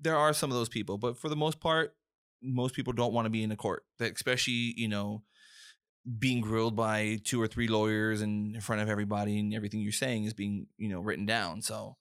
[0.00, 1.94] There are some of those people, but for the most part,
[2.42, 3.84] most people don't want to be in a court.
[4.00, 5.22] That especially you know
[6.18, 9.92] being grilled by two or three lawyers and in front of everybody, and everything you're
[9.92, 11.62] saying is being you know written down.
[11.62, 11.96] So,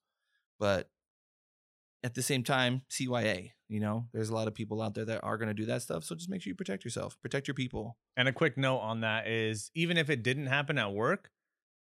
[0.59, 0.89] but
[2.03, 3.51] at the same time, CYA.
[3.69, 5.81] You know, there's a lot of people out there that are going to do that
[5.81, 6.03] stuff.
[6.03, 7.97] So just make sure you protect yourself, protect your people.
[8.17, 11.31] And a quick note on that is even if it didn't happen at work,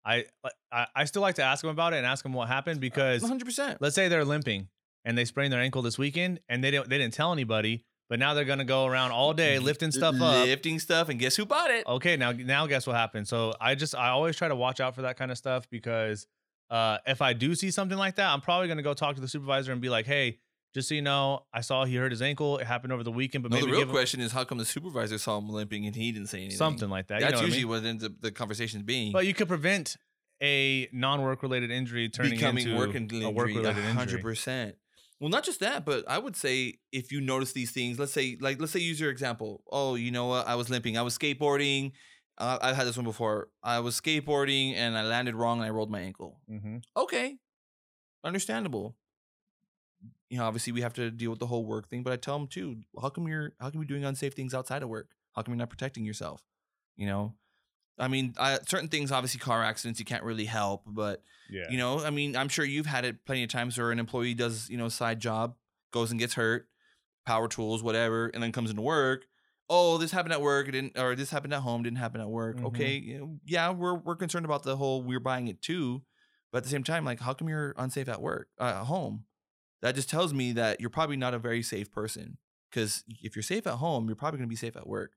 [0.04, 2.48] I uh, I, I still like to ask them about it and ask them what
[2.48, 3.44] happened uh, because 100.
[3.44, 4.68] percent let's say they're limping
[5.04, 8.18] and they sprained their ankle this weekend and they didn't they didn't tell anybody, but
[8.18, 10.44] now they're gonna go around all day lifting stuff up.
[10.44, 11.86] lifting stuff, and guess who bought it?
[11.86, 13.26] Okay, now now guess what happened?
[13.26, 16.26] So I just I always try to watch out for that kind of stuff because
[16.68, 19.28] uh, if I do see something like that, I'm probably gonna go talk to the
[19.28, 20.40] supervisor and be like, hey.
[20.74, 22.56] Just so you know, I saw he hurt his ankle.
[22.56, 24.64] It happened over the weekend, but no, maybe the real question is how come the
[24.64, 26.56] supervisor saw him limping and he didn't say anything?
[26.56, 27.20] something like that.
[27.20, 27.82] You That's know what I usually mean?
[27.82, 29.12] what ends up the conversations being.
[29.12, 29.98] But you could prevent
[30.42, 34.22] a non-work related injury turning becoming into work a work-related hundred injury.
[34.22, 34.76] percent.
[35.22, 38.36] Well, not just that, but I would say if you notice these things, let's say,
[38.40, 39.62] like, let's say, use your example.
[39.70, 40.48] Oh, you know what?
[40.48, 40.98] I was limping.
[40.98, 41.92] I was skateboarding.
[42.38, 43.48] Uh, I've had this one before.
[43.62, 46.40] I was skateboarding and I landed wrong and I rolled my ankle.
[46.50, 46.78] Mm-hmm.
[46.96, 47.36] Okay,
[48.24, 48.96] understandable.
[50.28, 52.36] You know, obviously we have to deal with the whole work thing, but I tell
[52.36, 52.78] them too.
[53.00, 53.52] How come you're?
[53.60, 55.10] How come you're doing unsafe things outside of work?
[55.36, 56.42] How come you're not protecting yourself?
[56.96, 57.34] You know,
[57.98, 61.70] I mean, I, certain things, obviously, car accidents you can't really help, but Yeah.
[61.70, 64.34] you know, I mean, I'm sure you've had it plenty of times where an employee
[64.34, 65.56] does, you know, a side job,
[65.92, 66.68] goes and gets hurt,
[67.26, 69.26] power tools, whatever, and then comes into work.
[69.68, 72.28] Oh, this happened at work, it didn't, or this happened at home, didn't happen at
[72.28, 72.58] work.
[72.58, 72.66] Mhm.
[72.66, 76.02] Okay, you know, yeah, we're we're concerned about the whole we're buying it too,
[76.50, 79.24] but at the same time, like, how come you're unsafe at work, uh, at home?
[79.82, 82.38] That just tells me that you're probably not a very safe person.
[82.70, 85.12] Because if you're safe at home, you're probably going to be safe at work.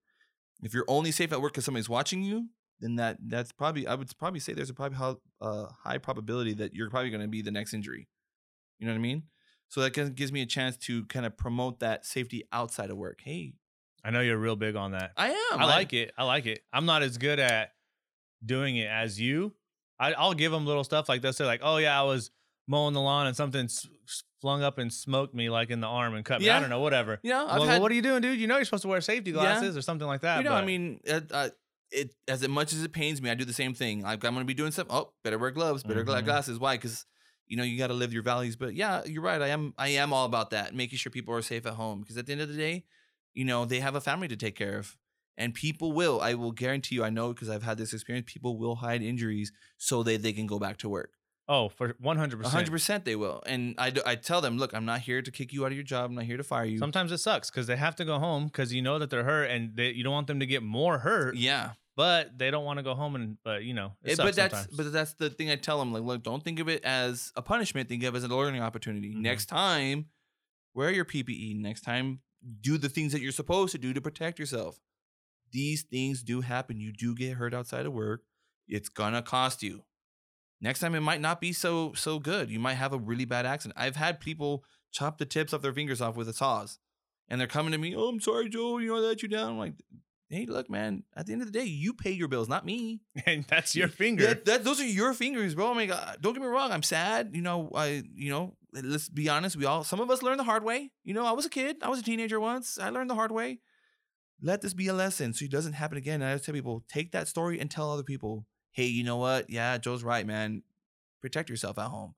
[0.64, 3.96] If you're only safe at work because somebody's watching you, then that that's probably I
[3.96, 7.28] would probably say there's a probably how uh, high probability that you're probably going to
[7.28, 8.08] be the next injury.
[8.80, 9.24] You know what I mean?
[9.70, 12.98] So that gives- gives me a chance to kind of promote that safety outside of
[12.98, 13.20] work.
[13.24, 13.54] Hey,
[14.04, 15.12] I know you're real big on that.
[15.18, 15.60] I am.
[15.60, 16.12] I like it.
[16.18, 16.60] I like it.
[16.72, 17.72] I'm not as good at
[18.46, 19.54] doing it as you.
[20.00, 21.38] I, I'll give them little stuff like this.
[21.38, 22.30] They're like, oh yeah, I was
[22.68, 23.88] mowing the lawn and something s-
[24.42, 26.50] flung up and smoked me like in the arm and cut me.
[26.50, 27.20] I don't know, whatever.
[27.24, 27.82] You know, I've Well, had.
[27.82, 28.40] what are you doing, dude?
[28.40, 29.38] You know you're supposed to wear safety Yeah.
[29.42, 30.40] glasses or something like that.
[30.40, 31.50] you know, I mean, uh, uh,
[31.92, 34.02] it as much as it pains me, I do the same thing.
[34.02, 34.96] Like I'm gonna be doing something.
[34.96, 36.26] Oh, better wear gloves, better Mhm.
[36.26, 36.60] glasses.
[36.60, 36.76] Why?
[36.78, 37.06] Because
[37.48, 38.56] you know you got to live your values.
[38.56, 39.42] But yeah, you're right.
[39.42, 39.74] I am.
[39.78, 42.02] I am all about that, making sure people are safe at home.
[42.02, 42.86] Because at the end of the day,
[43.34, 44.98] you know they have a family to take care of,
[45.38, 46.22] and people will.
[46.22, 47.04] I will guarantee you.
[47.04, 48.32] I know because I've had this experience.
[48.32, 51.12] People will hide injuries so that they can go back to work.
[51.48, 52.18] Oh, for 100%.
[52.18, 52.72] hundred percent.
[52.72, 53.44] percent, they will.
[53.46, 55.84] And I, I tell them, look, I'm not here to kick you out of your
[55.84, 56.10] job.
[56.10, 56.80] I'm not here to fire you.
[56.80, 59.46] Sometimes it sucks because they have to go home because you know that they're hurt
[59.52, 62.78] and they, you don't want them to get more hurt, yeah, but they don't want
[62.80, 64.76] to go home and but you know it Eh, sucks but that's sometimes.
[64.78, 65.94] but that's the thing I tell them.
[65.94, 67.90] Like, look, don't think of it as a punishment.
[67.90, 69.14] Think of it as a learning opportunity.
[69.14, 69.18] Mhm.
[69.22, 70.08] Next time,
[70.74, 71.56] wear your PPE.
[71.60, 72.22] Next time,
[72.62, 74.80] do the things that you're supposed to do to protect yourself.
[75.52, 76.80] These things do happen.
[76.80, 78.24] You do get hurt outside of work.
[78.68, 79.84] It's gonna cost you.
[80.66, 82.50] Next time, it might not be so so good.
[82.50, 83.80] You might have a really bad accident.
[83.80, 86.80] I've had people chop the tips of their fingers off with a saws,
[87.30, 87.96] and they're coming to me.
[87.96, 88.80] Oh, I'm sorry, Joe.
[88.80, 89.52] You know I let you down.
[89.52, 89.76] I'm like,
[90.28, 91.04] hey, look, man.
[91.16, 93.02] At the end of the day, you pay your bills, not me.
[93.28, 94.26] and that's your finger.
[94.26, 95.72] That, that those are your fingers, bro.
[95.72, 96.72] I mean, uh, don't get me wrong.
[96.72, 97.36] I'm sad.
[97.36, 99.56] You know, I you know, let's be honest.
[99.56, 100.90] We all some of us learn the hard way.
[101.04, 101.78] You know, I was a kid.
[101.84, 102.80] I was a teenager once.
[102.80, 103.60] I learned the hard way.
[104.42, 106.24] Let this be a lesson so it doesn't happen again.
[106.24, 109.50] And I tell people, take that story and tell other people, hey, you know what?
[109.50, 110.62] Yeah, Joe's right, man.
[111.22, 112.14] Protect yourself at home.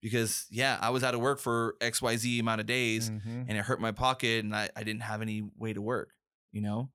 [0.00, 3.46] Because yeah, I was out of work for XYZ amount of days Mhm.
[3.48, 6.10] and it hurt my pocket and I, I didn't have any way to work,
[6.52, 6.90] you know?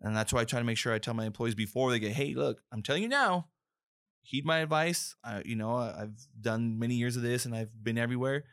[0.00, 2.12] And that's why I try to make sure I tell my employees before they get,
[2.12, 3.48] hey, look, I'm telling you now,
[4.22, 5.16] heed my advice.
[5.24, 8.44] I, you know, I- I've done many years of this and I've been everywhere.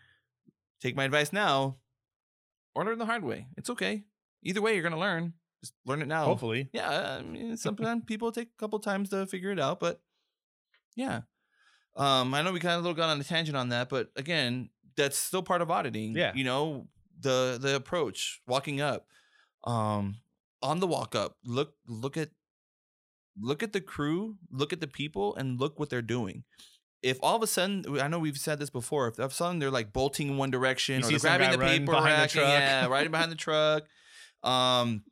[0.81, 1.77] Take my advice now
[2.73, 3.47] or learn the hard way.
[3.55, 4.05] It's okay.
[4.41, 5.33] Either way, you're going to learn.
[5.61, 6.25] Just learn it now.
[6.25, 10.01] Hopefully, Yeah, I mean, sometimes people take a couple times to figure it out, but
[10.95, 11.21] yeah.
[11.95, 15.17] Um, I know we kind of got on a tangent on that, but again, that's
[15.17, 16.15] still part of auditing.
[16.15, 16.31] Yeah.
[16.33, 16.87] you know
[17.19, 19.05] the the approach, walking up,
[19.65, 20.15] um,
[20.63, 22.29] on the walk up, look look at
[23.39, 26.43] look at the crew, look at the people, and look what they're doing.
[27.03, 29.35] If all of a sudden, I know we've said this before, if all of a
[29.35, 32.47] sudden they're like bolting in one direction, You or grabbing the paper behind the truck.
[32.47, 33.83] yeah, riding behind the truck.
[34.43, 35.03] Um,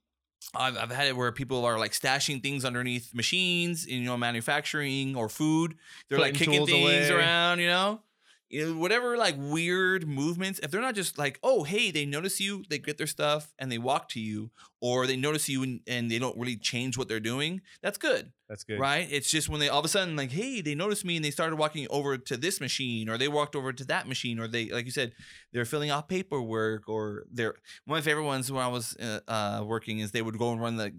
[0.56, 4.18] I've, I've had it where people are like stashing things underneath machines in you know
[4.18, 5.76] manufacturing or food.
[6.08, 7.20] They're like kicking things away.
[7.20, 8.02] around, you know.
[8.50, 10.60] You know, whatever like weird movements.
[10.64, 13.72] If they're not just like, oh, hey, they notice you, they get their stuff and
[13.72, 14.50] they walk to you,
[14.82, 17.62] or they notice you and, and they don't really change what they're doing.
[17.82, 18.80] That's good, that's good.
[18.80, 19.08] right?
[19.12, 21.32] It's just when they all of a sudden like, hey, they noticed me and they
[21.32, 24.70] started walking over to this machine, or they walked over to that machine, or they,
[24.70, 25.14] like you said,
[25.54, 29.20] they're filling out paperwork, or they're one of my favorite ones when I was uh,
[29.28, 30.94] uh, working is they would go and run the.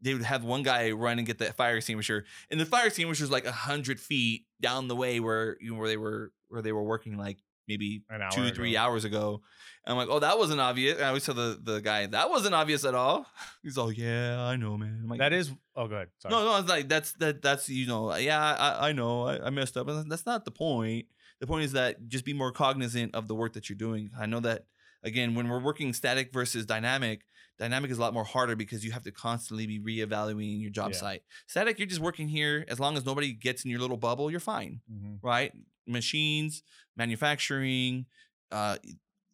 [0.00, 3.22] They would have one guy run and get the fire extinguisher, and the fire extinguisher
[3.22, 6.62] was like a hundred feet down the way where you know, where they were where
[6.62, 7.38] they were working like
[7.68, 8.80] maybe two three ago.
[8.82, 9.40] hours ago.
[9.86, 10.96] And I'm like, oh, that wasn't obvious.
[10.96, 13.26] And I always tell the the guy that wasn't obvious at all.
[13.62, 15.00] He's all, yeah, I know, man.
[15.02, 15.50] I'm like, That is.
[15.76, 16.08] Oh, go ahead.
[16.30, 19.50] No, no, it's like that's that that's you know, yeah, I, I know, I, I
[19.50, 21.06] messed up, and that's not the point.
[21.40, 24.10] The point is that just be more cognizant of the work that you're doing.
[24.18, 24.64] I know that
[25.02, 27.22] again, when we're working static versus dynamic,
[27.58, 30.92] dynamic is a lot more harder because you have to constantly be reevaluating your job
[30.92, 30.98] Yeah.
[30.98, 31.22] site.
[31.46, 34.40] Static, you're just working here as long as nobody gets in your little bubble, you're
[34.40, 35.18] fine, Mhm.
[35.22, 35.52] right?
[35.86, 36.62] Machines,
[36.96, 38.06] manufacturing,
[38.50, 38.78] uh,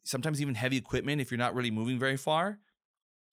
[0.03, 1.21] sometimes even heavy equipment.
[1.21, 2.59] If you're not really moving very far,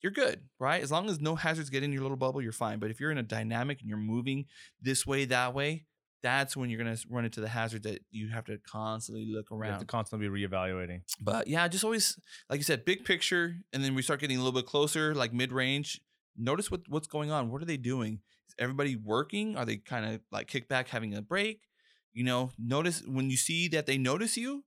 [0.03, 0.83] you're good, right?
[0.83, 2.79] As long as no hazards get in your little bubble, you're fine.
[2.79, 4.47] But if you're in a dynamic and you're moving
[4.81, 5.87] this way, that way,
[6.23, 9.67] that's when you're gonna run into the hazard that you have to constantly look around.
[9.67, 11.03] You have to constantly be reevaluating.
[11.21, 12.19] But yeah, just always,
[12.51, 15.33] like you said, big picture, and then we start getting a little bit closer, like
[15.33, 16.01] mid range.
[16.37, 17.51] Notice what what's going on.
[17.51, 18.21] What are they doing?
[18.49, 19.57] Is everybody working?
[19.57, 21.68] Are they kind of like kick back, having a break?
[22.13, 24.65] You know, notice when you see that they notice you.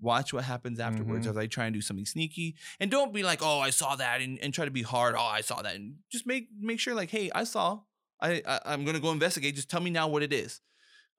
[0.00, 1.26] Watch what happens afterwards.
[1.26, 1.30] Mhm.
[1.30, 2.54] Are they try to do something sneaky?
[2.78, 5.16] And don't be like, "Oh, I saw that," and, and try to be hard.
[5.16, 7.80] Oh, I saw that, and just make make sure, like, "Hey, I saw.
[8.20, 9.56] I, I I'm gonna go investigate.
[9.56, 10.60] Just tell me now what it is."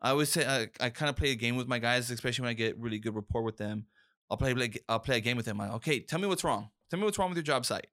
[0.02, 2.52] I always say I, I kind of play a game with my guys, especially when
[2.52, 3.88] I get really good rapport with them.
[4.32, 5.58] I'll play like I'll play a game with them.
[5.58, 6.70] Like, okay, tell me what's wrong.
[6.90, 7.88] Tell me what's wrong with your job site.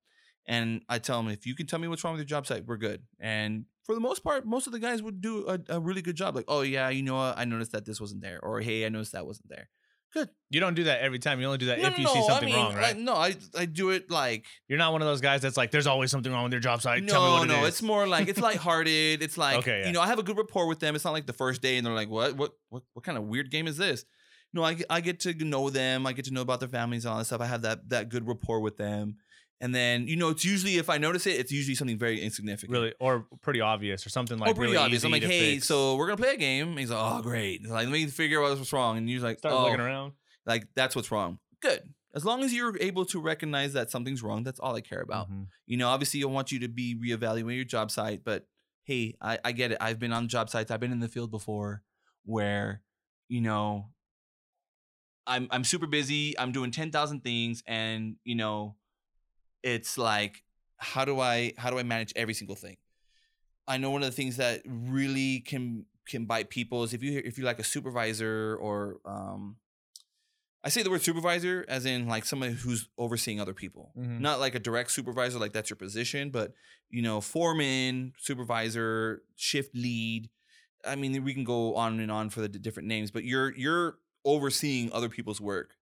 [0.46, 2.66] And I tell them if you can tell me what's wrong with your job site,
[2.66, 3.02] we're good.
[3.18, 6.16] And for the most part, most of the guys would do a, a really good
[6.16, 6.36] job.
[6.36, 7.38] Like, oh yeah, you know what?
[7.38, 9.68] I noticed that this wasn't there, or hey, I noticed that wasn't there.
[10.14, 10.28] Good.
[10.50, 11.40] You don't do that every time.
[11.40, 12.82] You only do that No, if no, you see no, something I mean, wrong, right?
[12.82, 15.72] like, no, I I do it like You're not one of those guys that's like,
[15.72, 17.06] there's always something wrong with your job site.
[17.08, 19.22] Tell me no, it no, is." it's more like it's lighthearted.
[19.22, 19.86] It's like Okay, yeah.
[19.88, 20.94] you know, I have a good rapport with them.
[20.94, 22.36] It's not like the first day and they're like, "What?
[22.36, 22.52] What?
[22.70, 22.84] What?
[22.94, 24.04] What kind of weird game is this?"
[24.54, 26.06] No, I I get to know them.
[26.06, 27.40] I get to know about their families and all that stuff.
[27.40, 29.16] I have that that good rapport with them.
[29.60, 32.72] And then you know, it's usually if I notice it, it's usually something very insignificant.
[32.72, 35.04] really or pretty obvious or something like oh, pretty really obvious.
[35.04, 36.68] I'm like, hey, fix." so we're gonna play a game.
[36.70, 37.66] And he's like, oh, great.
[37.66, 38.98] Like, let me figure out what's wrong.
[38.98, 40.12] And you're like, start oh, looking around.
[40.44, 41.38] like that's what's wrong.
[41.62, 41.80] Good.
[42.14, 45.30] As long as you're able to recognize that something's wrong, that's all I care about
[45.30, 45.46] Mhm.
[45.66, 48.46] you know obviously i want you to be reevaluating your job site but
[48.84, 49.78] hey, I, I get it.
[49.80, 50.70] I've been on job sites.
[50.70, 51.82] I've been in the field before,
[52.24, 52.82] where
[53.28, 53.88] you know,
[55.26, 56.38] I'm I'm super busy.
[56.38, 58.76] I'm doing ten thousand things, and you know,
[59.66, 60.42] it's like,
[60.78, 62.76] how do I how do I manage every single thing?
[63.66, 67.20] I know one of the things that really can can bite people is if you
[67.24, 69.56] if you're like a supervisor or um
[70.64, 73.92] I say the word supervisor as in like somebody who's overseeing other people.
[73.96, 74.20] Mhm.
[74.20, 76.52] Not like a direct supervisor like that's your position, but
[76.90, 80.28] you know, foreman, supervisor, shift lead.
[80.84, 83.52] I mean, we can go on and on for the d- different names, but you're
[83.56, 85.75] you're overseeing other people's work.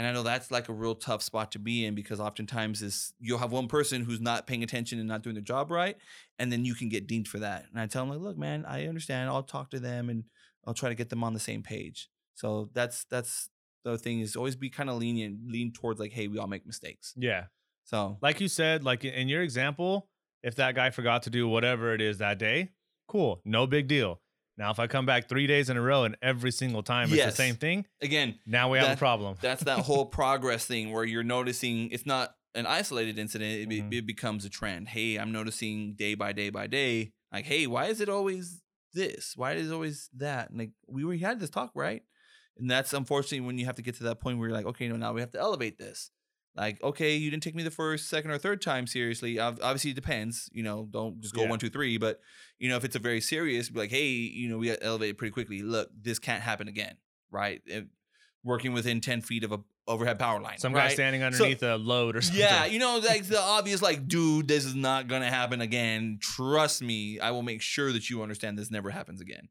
[0.00, 3.12] And I know that's like a real tough spot to be in because oftentimes is
[3.20, 5.94] you'll have one person who's not paying attention and not doing their job right,
[6.38, 7.66] and then you can get deemed for that.
[7.70, 9.28] And I tell them like, look, man, I understand.
[9.28, 10.24] I'll talk to them and
[10.66, 12.08] I'll try to get them on the same page.
[12.34, 13.50] So that's that's
[13.84, 16.64] the thing is always be kind of lenient, lean towards like, hey, we all make
[16.64, 17.12] mistakes.
[17.18, 17.44] Yeah.
[17.84, 20.08] So Like you said, like in your example,
[20.42, 22.70] if that guy forgot to do whatever it is that day,
[23.06, 23.42] cool.
[23.44, 24.22] No big deal.
[24.60, 27.24] Now, if I come back three days in a row and every single time it's
[27.24, 29.38] the same thing, again, now we have a problem.
[29.40, 33.50] that's that whole progress thing where you're noticing it's not an isolated incident.
[33.50, 33.94] It, Mhm.
[33.94, 34.88] it becomes a trend.
[34.88, 38.60] Hey i'm noticing day by day by day like hey why is it always
[38.92, 39.32] this?
[39.34, 40.50] Why is it always that?
[40.50, 42.02] And like we we had this talk right?
[42.58, 44.88] And that's unfortunately when you have to get to that point where you're like okay
[44.88, 46.10] no now we have to elevate this
[46.56, 49.94] like okay you didn't take me the first second or third time seriously obviously it
[49.94, 51.48] depends you know don't just go Yeah.
[51.50, 52.20] one two three but
[52.58, 55.16] you know if it's a very serious be like hey you know we got elevated
[55.18, 56.96] pretty quickly look this can't happen again
[57.30, 57.86] right It-
[58.42, 60.92] working within 10 feet of a overhead power line Some guy right?
[60.92, 62.40] standing So- underneath a load or something.
[62.40, 66.18] yeah, you know, like the obvious, like, dude, this is not gonna happen again.
[66.22, 69.48] Trust me, I will make sure that you understand this never happens again.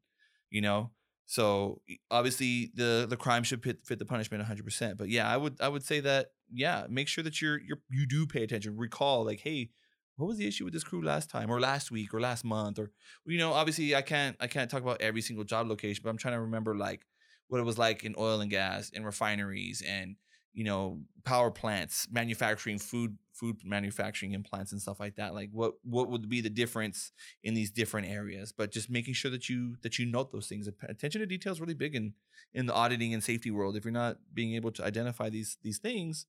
[0.50, 0.90] You know,
[1.26, 4.64] so obviously the the crime should fit, fit the punishment 100.
[4.64, 7.80] percent But yeah, I would I would say that yeah, make sure that you're you're
[7.90, 8.76] you do pay attention.
[8.76, 9.70] Recall like, hey,
[10.16, 12.78] what was the issue with this crew last time or last week or last month
[12.78, 12.90] or
[13.26, 16.18] you know, obviously I can't I can't talk about every single job location, but I'm
[16.18, 17.06] trying to remember like
[17.48, 20.16] what it was like in oil and gas and refineries and
[20.52, 25.74] you know power plants manufacturing food food manufacturing plants and stuff like that like what
[25.84, 27.12] what would be the difference
[27.44, 30.68] in these different areas but just making sure that you that you note those things
[30.88, 32.12] attention to detail is really big in
[32.52, 35.78] in the auditing and safety world if you're not being able to identify these these
[35.78, 36.26] things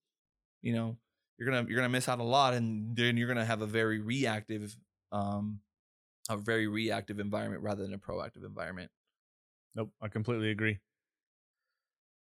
[0.61, 0.97] you know
[1.37, 3.99] you're gonna you're gonna miss out a lot and then you're gonna have a very
[3.99, 4.75] reactive
[5.11, 5.59] um
[6.29, 8.91] a very reactive environment rather than a proactive environment
[9.75, 10.79] Nope, I completely agree.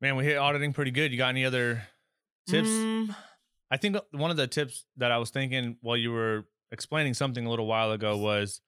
[0.01, 1.13] Man, we hit auditing pretty good.
[1.13, 1.83] You got any other
[2.49, 2.69] tips?
[2.69, 3.15] Mm,
[3.71, 7.47] I think one of the tips that I was thinking while you were explaining something
[7.47, 8.61] a little while ago was,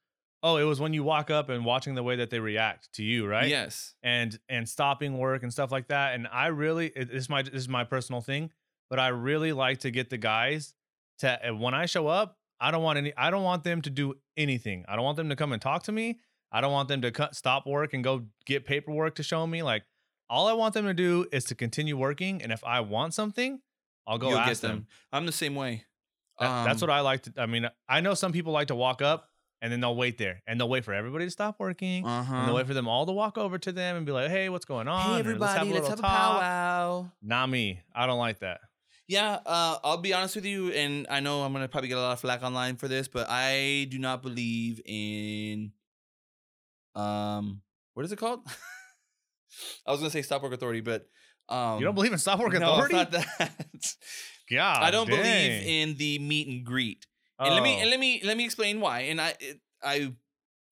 [0.43, 3.03] oh, it was when you walk up and watching the way that they react to
[3.03, 3.49] you, right?
[3.49, 6.15] yes And and stopping work and stuff like that.
[6.15, 8.51] And I really, it, this is my this is my personal thing,
[8.91, 10.75] but I really like to get the guys
[11.19, 14.15] to when I show up, I don't want any, I don't want them to do
[14.37, 14.85] anything.
[14.89, 16.19] I don't want them to come and talk to me.
[16.51, 19.63] I don't want them to cut, stop work and go get paperwork to show me.
[19.63, 19.85] Like
[20.31, 22.43] all I want them to do is to continue working.
[22.43, 23.61] And if I want something,
[24.07, 24.77] I'll go You'll ask get them.
[24.79, 24.87] them.
[25.13, 25.85] I'm the same way.
[26.41, 27.33] That- that's Um, what I like to.
[27.37, 29.29] I mean, I know some people like to walk up
[29.61, 32.33] and then they'll wait there and they'll wait for everybody to stop working Uh-huh.
[32.35, 34.49] and they'll wait for them all to walk over to them and be like, "Hey,
[34.49, 35.99] what's going on?" Hey Or, everybody, let's have a, little talk."
[36.41, 37.11] powwow.
[37.23, 37.81] Not me.
[37.95, 38.61] I don't like that.
[39.09, 42.01] Yeah, uh, I'll be honest with you, and I know I'm gonna probably get a
[42.01, 45.73] lot of flack online for this, but I do not believe in
[46.95, 47.63] um
[47.95, 48.41] what is it called?
[49.87, 51.09] I was gonna say stop work authority, but
[51.49, 52.97] um you don't believe in stop work no, authority?
[52.97, 53.95] it's not that.
[54.51, 57.07] God, I don't believe in the meet and greet.
[57.41, 57.81] And let me Oh.
[57.81, 59.01] and let me let me explain why.
[59.01, 60.13] And I it, I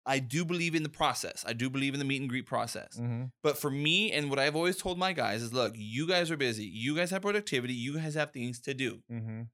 [0.06, 1.44] I do believe in the process.
[1.46, 2.98] I do believe in the meet and greet process.
[2.98, 3.30] Mhm.
[3.42, 6.36] But for me, and what I've always told my guys is, look, you guys are
[6.36, 6.66] busy.
[6.66, 7.72] You guys have productivity.
[7.74, 9.02] You guys have things to do.
[9.10, 9.48] Mhm.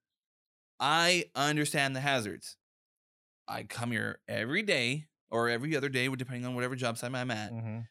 [0.80, 2.56] I understand the hazards.
[3.46, 7.30] I come here every day or every other day, depending on whatever job site I'm
[7.30, 7.52] at.
[7.52, 7.84] Mhm.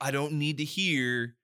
[0.00, 1.36] I don't need to hear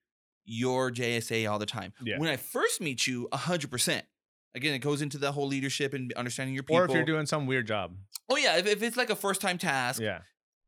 [0.45, 1.93] your JSA all the time.
[2.03, 2.19] Yeah.
[2.19, 4.07] When I first meet you, 100%.
[4.55, 6.77] Again, it goes into the whole leadership and understanding your people.
[6.77, 7.97] Or if you're doing some weird job.
[8.29, 8.57] oh, yeah.
[8.57, 10.23] If, if it's like a first time task, Yeah.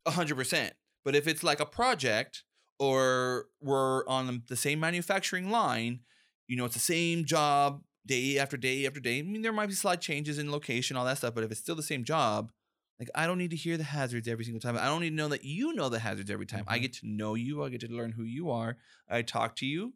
[0.06, 0.74] A hundred percent.
[1.04, 2.44] But if it's like a project
[2.78, 6.00] or we're on the same manufacturing line,
[6.46, 9.18] you know, it's the same job day after day after day.
[9.18, 11.60] I mean, there might be slight changes in location, all that stuff, but if it's
[11.60, 12.50] still the same job,
[12.98, 14.76] like I don't need to hear the hazards every single time.
[14.76, 16.64] I don't need to know that you know the hazards every time.
[16.66, 16.82] I Mhm.
[16.82, 17.62] get to know you.
[17.62, 18.76] I get to learn who you are.
[19.08, 19.94] I talk to you,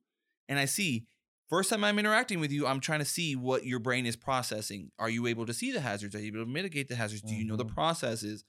[0.49, 1.07] and I see.
[1.49, 4.91] First time I'm interacting with you, I'm trying to see what your brain is processing.
[4.99, 6.15] Are you able to see the hazards?
[6.15, 7.21] Are you able to mitigate the hazards?
[7.23, 7.75] Do you know the Mhm.
[7.75, 8.45] processes?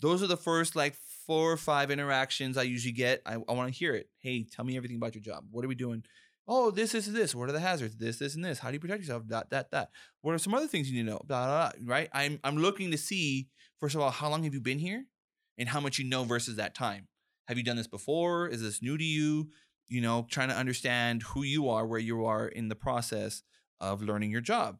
[0.00, 3.22] Those are the first like four or five interactions I usually get.
[3.26, 4.08] I, I want to hear it.
[4.18, 5.44] Hey, tell me everything about your job.
[5.50, 6.04] What are we doing?
[6.48, 7.34] Oh, this, this, this.
[7.34, 7.96] What are the hazards?
[7.96, 8.60] This, this, and this.
[8.60, 9.24] How do you protect yourself?
[9.28, 9.88] That, that, that.
[10.20, 11.22] What are some other things you need to know?
[11.24, 11.92] Blah, blah, blah.
[11.94, 12.08] Right?
[12.12, 13.48] I'm I'm looking to see
[13.80, 15.06] first of all how long have you been here,
[15.58, 17.08] and how much you know versus that time.
[17.48, 18.48] Have you done this before?
[18.48, 19.50] Is this new to you?
[19.88, 23.42] You know, trying to understand who you are, where you are in the process
[23.80, 24.78] of learning your job.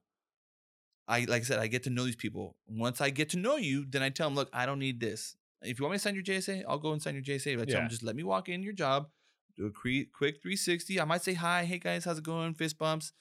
[1.09, 2.57] I like I said, I get to know these people.
[2.67, 5.37] Once I get to know you, then I tell them, look, I don't need this.
[5.63, 7.57] If you want me to sign your JSA, I'll go and sign your JSA.
[7.57, 7.81] But I tell Yeah.
[7.83, 9.09] them, just let me walk in your job,
[9.57, 11.01] do a cre- quick 360.
[11.01, 12.55] I might say hi, hey guys, how's it going?
[12.55, 13.13] Fist bumps.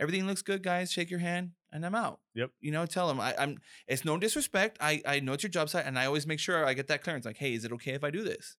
[0.00, 0.90] Everything looks good, guys.
[0.90, 2.18] Shake your hand, and I'm out.
[2.34, 2.50] Yep.
[2.60, 3.58] You know, tell them I, I'm.
[3.86, 4.76] It's no disrespect.
[4.80, 7.02] I I know it's your job site, and I always make sure I get that
[7.02, 7.24] clearance.
[7.24, 8.56] Like, hey, is it okay if I do this?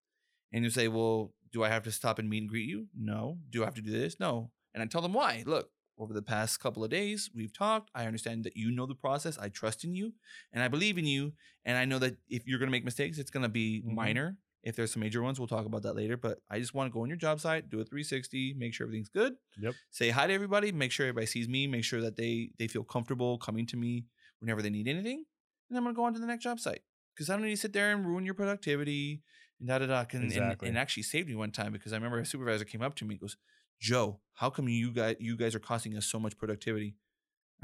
[0.54, 2.88] And you say, well, do I have to stop and meet and greet you?
[2.98, 3.40] No.
[3.50, 4.18] Do I have to do this?
[4.18, 4.52] No.
[4.74, 5.44] And I tell them why.
[5.46, 7.90] Look, over the past couple of days, we've talked.
[7.96, 9.38] I understand that you know the process.
[9.38, 10.14] I trust in you
[10.52, 11.34] and I believe in you.
[11.64, 13.94] And I know that if you're going to make mistakes, it's going to be Mhm.
[13.94, 14.38] minor.
[14.64, 16.18] If there's some major ones, we'll talk about that later.
[16.18, 18.86] But I just want to go on your job site, do a 360, make sure
[18.86, 19.36] everything's good.
[19.58, 19.76] Yep.
[19.92, 22.84] Say hi to everybody, make sure everybody sees me, make sure that they they feel
[22.84, 24.06] comfortable coming to me
[24.40, 25.24] whenever they need anything.
[25.70, 26.82] And I'm going to go on to the next job site
[27.14, 29.22] because I don't need to sit there and ruin your productivity
[29.60, 30.00] and da da da.
[30.12, 30.68] And, and, Exactly.
[30.68, 33.14] and actually saved me one time because I remember a supervisor came up to me
[33.14, 33.38] and goes,
[33.80, 36.96] Joe, how come you guys you guys are costing us so much productivity?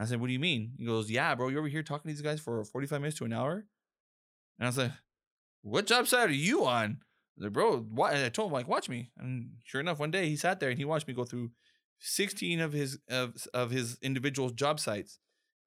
[0.01, 0.73] I said, What do you mean?
[0.77, 3.25] He goes, Yeah, bro, you're over here talking to these guys for 45 minutes to
[3.25, 3.65] an hour.
[4.57, 4.91] And I was like,
[5.61, 6.99] What job site are you on?
[7.39, 7.85] I like, bro?
[8.11, 9.11] And I told him, like, watch me.
[9.17, 11.51] And sure enough, one day he sat there and he watched me go through
[11.99, 15.19] 16 of his of, of his individual job sites.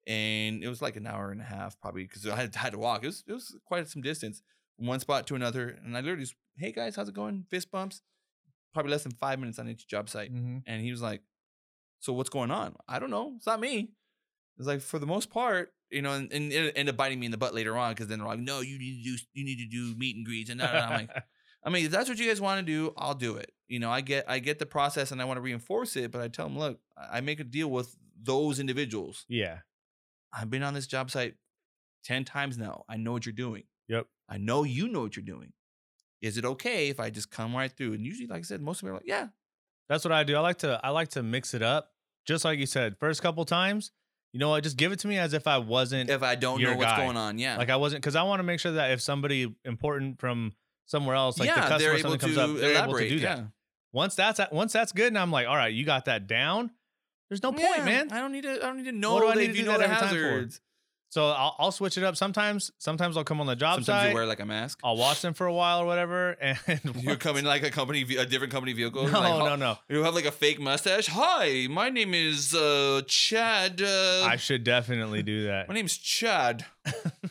[0.07, 3.03] And it was like an hour and a half, probably, because I had, to walk.
[3.03, 4.41] It was it was quite some distance
[4.77, 5.79] from one spot to another.
[5.83, 7.45] And I literally just, hey guys, how's it going?
[7.49, 8.01] Fist bumps.
[8.75, 10.31] Probably less than five minutes on each job site.
[10.31, 10.57] Mm-hmm.
[10.67, 11.21] And he was like,
[11.99, 12.75] So what's going on?
[12.87, 13.33] I don't know.
[13.37, 13.89] It's not me.
[14.57, 17.25] It's like for the most part, you know, and, and it ended up biting me
[17.25, 19.43] in the butt later on because then they're like, No, you need to do you
[19.43, 20.61] need to do meet and greets and.
[20.61, 21.09] I'm like,
[21.63, 23.51] I mean, if that's what you guys want to do, I'll do it.
[23.67, 26.21] You know, I get I get the process and I want to reinforce it, but
[26.21, 29.25] I tell them, look, I I make a deal with those individuals.
[29.29, 29.59] yeah.
[30.37, 31.35] I've been on this job site
[32.03, 32.83] 10 times now.
[32.89, 33.63] I know what you're doing.
[33.87, 34.07] Yep.
[34.27, 35.53] I know you know what you're doing.
[36.25, 37.93] Is it okay if I just come right through?
[37.93, 39.27] And usually, like I said, most of them are like, yeah,
[39.89, 40.35] That's what I do.
[40.35, 41.91] I like to I like to mix it up.
[42.25, 43.91] Just like you said, first couple times,
[44.33, 46.61] you know what, just give it to me as if I wasn't if I don't
[46.61, 47.03] know what's guy.
[47.05, 47.37] going on.
[47.37, 47.57] Yeah.
[47.57, 50.53] like I wasn't because I want to make sure that if somebody important from
[50.87, 53.37] somewhere else, like the customer something comes up, they're able to do that.
[53.37, 53.43] yeah.
[53.93, 56.71] Once that's once that's good, and I'm like, all right, you got that down.
[57.29, 58.11] There's no Yeah, point, man.
[58.11, 58.51] I don't need to.
[58.53, 59.87] I don't need to know What do I need if to you do know that
[59.87, 60.15] the every time for?
[60.29, 60.61] hazards.
[61.09, 62.17] So I'll, I'll switch it up.
[62.17, 64.09] Sometimes, sometimes I'll come on the job Sometimes site.
[64.09, 64.79] you wear like a mask.
[64.83, 66.57] I'll watch them for a while or whatever, and
[67.01, 69.07] You come in like a company, a different company vehicle.
[69.07, 69.77] No, like, no, no.
[69.87, 71.07] You have like a fake mustache.
[71.07, 73.81] Hi, my name is uh, Chad.
[73.81, 75.67] Uh, I should definitely do that.
[75.69, 76.65] my name's Chad.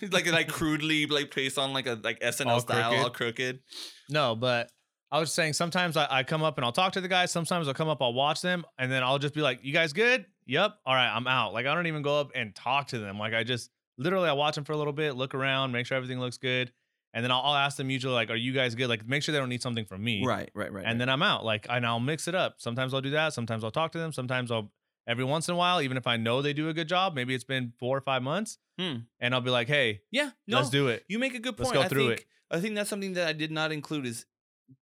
[0.00, 3.04] He's like like crudely like placed on like a like SNL All style, crooked.
[3.04, 3.60] all crooked.
[4.08, 4.70] No, but
[5.14, 7.30] I was saying sometimes I, I come up and I'll talk to the guys.
[7.30, 9.92] Sometimes I'll come up, I'll watch them, and then I'll just be like, "You guys
[9.92, 10.26] good?
[10.46, 10.74] Yep.
[10.84, 13.16] All right, I'm out." Like I don't even go up and talk to them.
[13.16, 15.96] Like I just literally I watch them for a little bit, look around, make sure
[15.96, 16.72] everything looks good,
[17.12, 19.32] and then I'll, I'll ask them usually like, "Are you guys good?" Like make sure
[19.32, 20.26] they don't need something from me.
[20.26, 20.84] Right, right, right.
[20.84, 21.44] And then I'm out.
[21.44, 22.56] Like and I'll mix it up.
[22.58, 23.32] Sometimes I'll do that.
[23.34, 24.12] Sometimes I'll talk to them.
[24.12, 24.72] Sometimes I'll
[25.06, 27.36] every once in a while, even if I know they do a good job, maybe
[27.36, 28.96] it's been four or five months, Hmm.
[29.20, 31.68] and I'll be like, "Hey, yeah, no, let's do it." You make a good point.
[31.68, 32.26] Let's go I through think, it.
[32.50, 34.26] I think that's something that I did not include is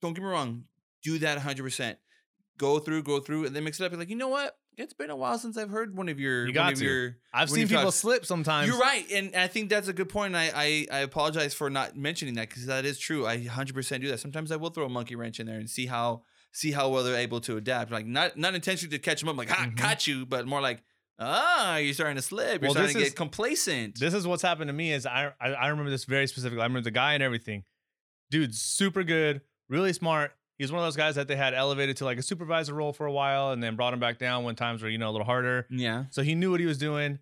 [0.02, 0.66] don't get me wrong,
[1.04, 1.96] do that 100%.
[2.58, 3.92] Go through, go through, and then mix it up.
[3.92, 4.56] Be like, you know what?
[4.78, 6.42] It's been a while since I've heard one of your.
[6.48, 6.84] You one got to.
[6.86, 8.68] Your, I've seen people talk- slip sometimes.
[8.68, 10.36] You're right, and I think that's a good point.
[10.36, 13.26] I I, I apologize for not mentioning that because that is true.
[13.28, 14.20] I 100% do that.
[14.20, 16.24] Sometimes I will throw a monkey wrench in there and see how
[16.54, 17.92] see how well they're able to adapt.
[17.92, 19.78] Like not not intentionally to catch them up, like ha, Mhm.
[19.78, 20.84] caught you, but more like
[21.20, 22.62] ah, you're starting to slip.
[22.62, 24.00] You're Well, starting to this get is- complacent.
[24.00, 24.94] This is what's happened to me.
[24.94, 26.62] Is I, I I remember this very specifically.
[26.62, 27.64] I remember the guy and everything.
[28.30, 30.34] Dude, super good, really smart.
[30.57, 33.07] He's one of those guys that they had elevated to like a supervisor role for
[33.07, 35.26] a while, and then brought him back down when times were you know a little
[35.26, 35.65] harder.
[35.72, 36.05] yeah.
[36.11, 37.17] So he knew what he was doing.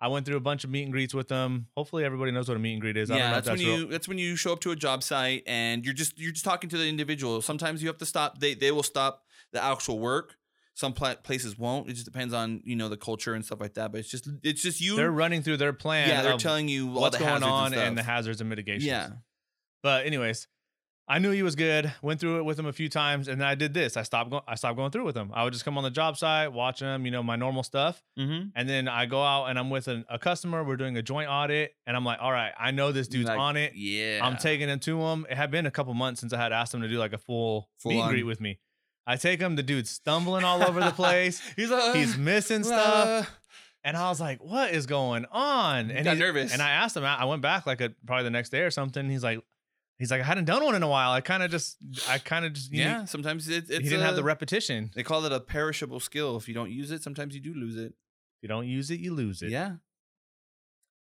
[0.00, 1.66] I went through a bunch of meet and greets with them.
[1.76, 3.10] Hopefully, everybody knows what a meet and greet is.
[3.10, 4.70] I don't yeah, know if that's, when real- you that's when you show up to
[4.70, 7.40] a job site and you're just you're just talking to the individual.
[7.40, 8.38] Sometimes you have to stop.
[8.38, 10.36] They they will stop the actual work.
[10.74, 11.88] Some pla- places won't.
[11.88, 13.92] It just depends on you know the culture and stuff like that.
[13.92, 14.96] But it's just it's just you.
[14.96, 16.08] They're running through their plan.
[16.08, 18.84] yeah, they're telling you all what's the going on and, and, the hazards and mitigations.
[18.84, 19.10] Yeah,
[19.82, 20.48] But anyways,
[21.06, 21.92] I knew he was good.
[22.00, 23.96] Went through it with him a few times, and then I did this.
[23.96, 24.42] I stopped going.
[24.48, 25.30] I stopped going through with him.
[25.34, 28.02] I would just come on the job site, watch him, you know, my normal stuff,
[28.18, 28.48] mm-hmm.
[28.56, 30.64] and then I go out and I'm with an, a customer.
[30.64, 33.38] We're doing a joint audit, and I'm like, all right, I know this dude's Like,
[33.38, 33.72] on it.
[33.74, 35.26] Yeah, I'm taking him to him.
[35.28, 37.18] It had been a couple months since I had asked him to do like a
[37.18, 38.58] full, Full meet and greet with me.
[39.06, 39.56] I take him.
[39.56, 41.42] The dude's stumbling all over the place.
[41.56, 43.30] he's like, He's missing stuff.
[43.86, 45.90] And I was like, what is going on?
[45.90, 46.54] And got he- nervous.
[46.54, 49.10] And I asked him, I went back like a, probably the next day or something.
[49.10, 49.40] He's like,
[49.98, 51.12] he's like, I hadn't done one in a while.
[51.12, 51.76] I kind of just,
[52.08, 53.04] I kind of just, you yeah.
[53.04, 54.90] Sometimes it, it's he didn't have the repetition.
[54.94, 56.36] They call it a perishable skill.
[56.36, 57.92] If you don't use it, sometimes you do lose it.
[57.92, 59.50] If you don't use it, you lose it.
[59.50, 59.76] Yeah.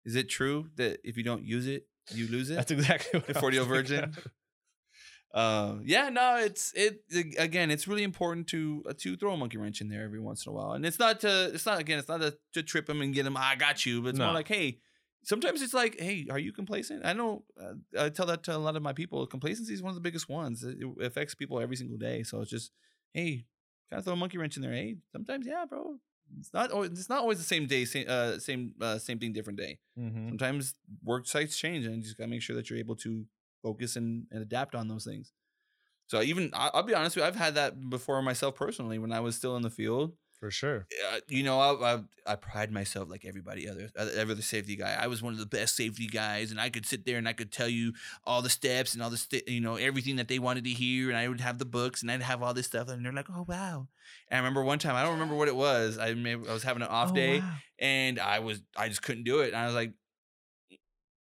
[0.05, 2.55] Is it true that if you don't use it, you lose it.
[2.55, 4.13] That's exactly what The 40 year virgin.
[5.33, 7.01] Um, yeah, no, it's it
[7.39, 7.71] again.
[7.71, 10.51] It's really important to uh, to throw a monkey wrench in there every once in
[10.51, 11.97] a while, and it's not to it's not again.
[11.97, 13.35] It's not to, to trip him and get him.
[13.35, 14.79] I got you, but it's more like, hey.
[15.23, 17.05] Sometimes it's like, hey, are you complacent?
[17.05, 17.43] I know.
[17.59, 19.25] Uh, I tell that to a lot of my people.
[19.25, 20.63] Complacency is one of the biggest ones.
[20.63, 22.23] It, affects people every single day.
[22.23, 22.71] So it's just,
[23.13, 23.45] hey,
[23.89, 24.73] kind of throw a monkey wrench in there.
[24.73, 25.95] Hey, sometimes, yeah, bro.
[26.39, 26.71] It's not.
[26.71, 27.85] always It's not always the same day.
[27.85, 28.05] Same.
[28.07, 28.73] Uh, same.
[28.81, 29.33] Uh, same thing.
[29.33, 30.29] Different day Mhm.
[30.29, 33.25] sometimes work sites change and you just gotta make sure that you're able to
[33.61, 35.31] focus and, and adapt on those things
[36.07, 39.11] so even I- i'll be honest with you i've had that before myself personally when
[39.13, 40.13] i was still in the field
[40.43, 40.87] For sure.
[41.13, 44.75] uh, you know I, I, I pride myself like everybody other uh, every other safety
[44.75, 47.29] guy i was one of the best safety guys and i could sit there and
[47.29, 47.93] i could tell you
[48.25, 51.07] all the steps and all the st- you know everything that they wanted to hear
[51.07, 53.29] and i would have the books and i'd have all this stuff and they're like
[53.29, 53.87] oh wow
[54.27, 56.63] and i remember one time i don't remember what it was i may, i was
[56.63, 57.53] having an off Oh, day wow.
[57.79, 59.47] and I was I just couldn't do it.
[59.53, 59.93] And I was like,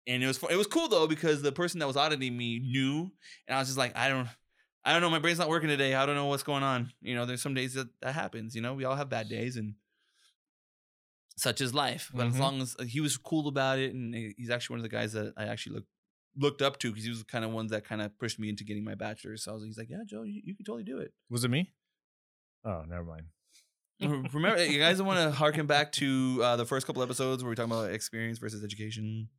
[0.06, 3.10] and it was it was cool though because the person that was auditing me knew,
[3.48, 4.28] and I was just like, I don't.
[4.88, 5.10] I don't know.
[5.10, 5.94] My brain's not working today.
[5.96, 6.92] I don't know what's going on.
[7.02, 8.56] You know, there's some days that that happens.
[8.56, 9.76] You know, we all have bad days, and
[11.36, 12.10] such is life.
[12.14, 12.40] But as Mhm.
[12.40, 15.14] long as uh, he was cool about it, and he's actually one of the guys
[15.14, 15.90] that I actually looked
[16.40, 18.64] looked up to because he was kind of ones that kind of pushed me into
[18.64, 19.44] getting my bachelor's.
[19.44, 21.12] So I was, he's like, yeah, Joe, you, you can totally do it.
[21.32, 21.74] Was it me?
[22.64, 23.26] Oh, never mind.
[24.00, 27.56] Remember, you guys want to harken back to uh, the first couple episodes where we
[27.56, 29.30] talking about experience versus education,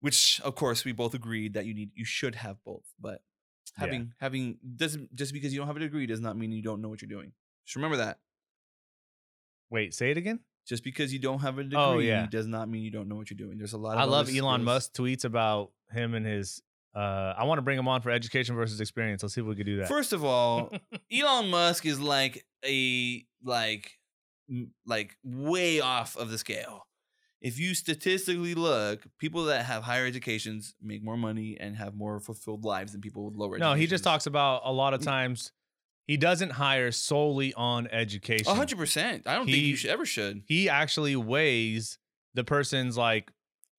[0.00, 2.84] which of course we both agreed that you need, you should have both.
[3.00, 3.22] But
[3.76, 3.84] Yeah.
[3.84, 6.80] having having doesn't just because you don't have a degree does not mean you don't
[6.80, 7.32] know what you're doing.
[7.66, 8.18] Just remember that.
[9.70, 10.40] Wait, say it again.
[10.66, 12.26] Just because you don't have a degree Oh, yeah.
[12.26, 13.56] does not mean you don't know what you're doing.
[13.58, 13.94] There's a lot.
[13.94, 14.64] Of I love Elon.
[14.64, 16.62] Musk tweets about him and his.
[16.94, 19.22] Uh, I want to bring him on for education versus experience.
[19.22, 19.88] Let's see if we could do that.
[19.88, 20.72] First of all,
[21.12, 23.98] Elon Musk is like a like
[24.86, 26.86] like way off of the scale.
[27.40, 32.18] If you statistically look, people that have higher educations make more money and have more
[32.20, 33.58] fulfilled lives than people with lower.
[33.58, 35.04] no, he just talks about a lot of Mm.
[35.04, 35.52] times
[36.06, 38.52] he doesn't hire solely on education.
[38.54, 39.22] Hundred percent.
[39.26, 40.42] I don't think you should ever should.
[40.46, 41.98] He actually weighs
[42.34, 43.30] the person's like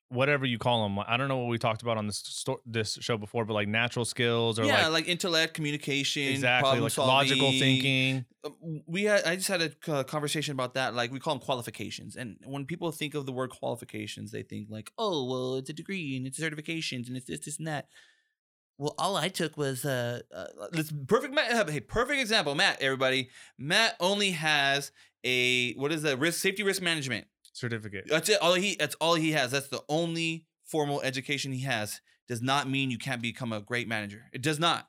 [0.10, 0.99] whatever you call them.
[0.99, 3.68] I don't know what we talked about on this sto- this show before, but like
[3.68, 8.26] natural skills or yeah, like, like, intellect, communication, exactly like logical thinking.
[8.43, 8.49] Uh,
[8.88, 10.93] we had I just had a conversation about that.
[10.95, 14.68] Like we call them qualifications, and when people think of the word qualifications, they think
[14.70, 17.88] like, oh, well, it's a degree and it's certifications and it's this, this, and that.
[18.78, 21.34] Well, all I took was uh, uh this perfect.
[21.34, 22.82] Matt, uh, hey, perfect example, Matt.
[22.82, 24.91] Everybody, Matt only has
[25.26, 27.28] a what is that risk safety risk management.
[27.53, 28.05] Certificate.
[28.07, 28.41] That's it.
[28.41, 29.51] All he that's all he has.
[29.51, 32.01] That's the only formal education he has.
[32.27, 34.25] Does not mean you can't become a great manager.
[34.31, 34.87] It does not.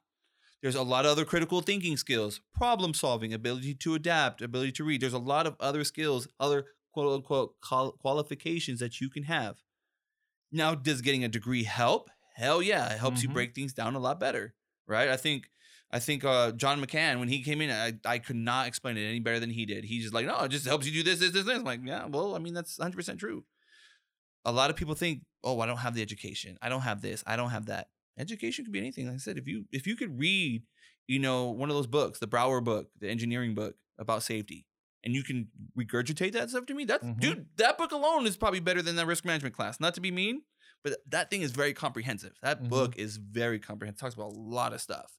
[0.63, 4.85] There's a lot of other critical thinking skills, problem solving, ability to adapt, ability to
[4.85, 5.01] read.
[5.01, 7.55] There's a lot of other skills, other quote unquote
[7.99, 9.57] qualifications that you can have.
[10.53, 12.11] Now, does getting a degree help?
[12.35, 13.35] Hell yeah, it helps you Mhm.
[13.35, 14.55] break things down a lot better,
[14.87, 15.09] right?
[15.09, 15.51] I think
[15.93, 19.05] I think uh, John McCann when he came in, I, I could not explain it
[19.09, 19.85] any better than he did.
[19.85, 21.57] He's just like, no, it just helps you do this, this, this, this.
[21.59, 23.45] I'm like, yeah, well, I mean, that's 100 percent true.
[24.45, 27.23] A lot of people think, oh, I don't have the education, I don't have this,
[27.27, 27.89] I don't have that.
[28.19, 29.07] Education could be anything.
[29.07, 30.63] Like I said, if you if you could read,
[31.09, 34.67] you know, one of those books, the Brauer book, the engineering book about safety,
[35.05, 37.21] and you can regurgitate that stuff to me, that's Mhm.
[37.21, 39.81] dude, that book alone is probably better than that risk management class.
[39.81, 40.43] Not to be mean,
[40.85, 42.33] but that thing is very comprehensive.
[42.43, 42.69] That Mhm.
[42.69, 44.01] book is very comprehensive.
[44.01, 45.13] Talks about a lot of stuff.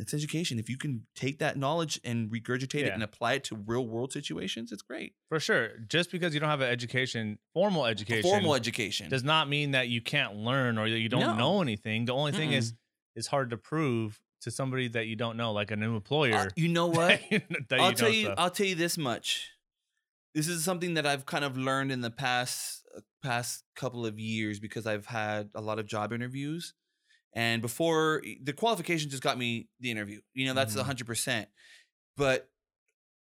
[0.00, 0.58] It's education.
[0.58, 4.12] If you can take that knowledge and regurgitate it and apply it to real world
[4.12, 5.14] situations, it's great.
[5.28, 5.78] For sure.
[5.88, 9.08] Just because you don't have an education, formal education, Formal education.
[9.10, 11.36] does not mean that you can't learn or that you don't No.
[11.36, 12.04] know anything.
[12.06, 12.74] The only thing is
[13.16, 16.34] it's hard to prove to somebody that you don't know, like a new employer.
[16.34, 17.20] Uh, you know what?
[17.30, 17.40] that you
[17.72, 18.24] I'll know tell you.
[18.24, 18.34] stuff.
[18.38, 19.50] I'll tell you this much.
[20.34, 24.18] This is something that I've kind of learned in the past uh, past couple of
[24.18, 26.72] years because I've had a lot of job interviews,
[27.32, 30.20] and before the qualification just got me the interview.
[30.34, 30.84] You know, that's a Mhm.
[30.86, 31.48] hundred percent.
[32.16, 32.50] But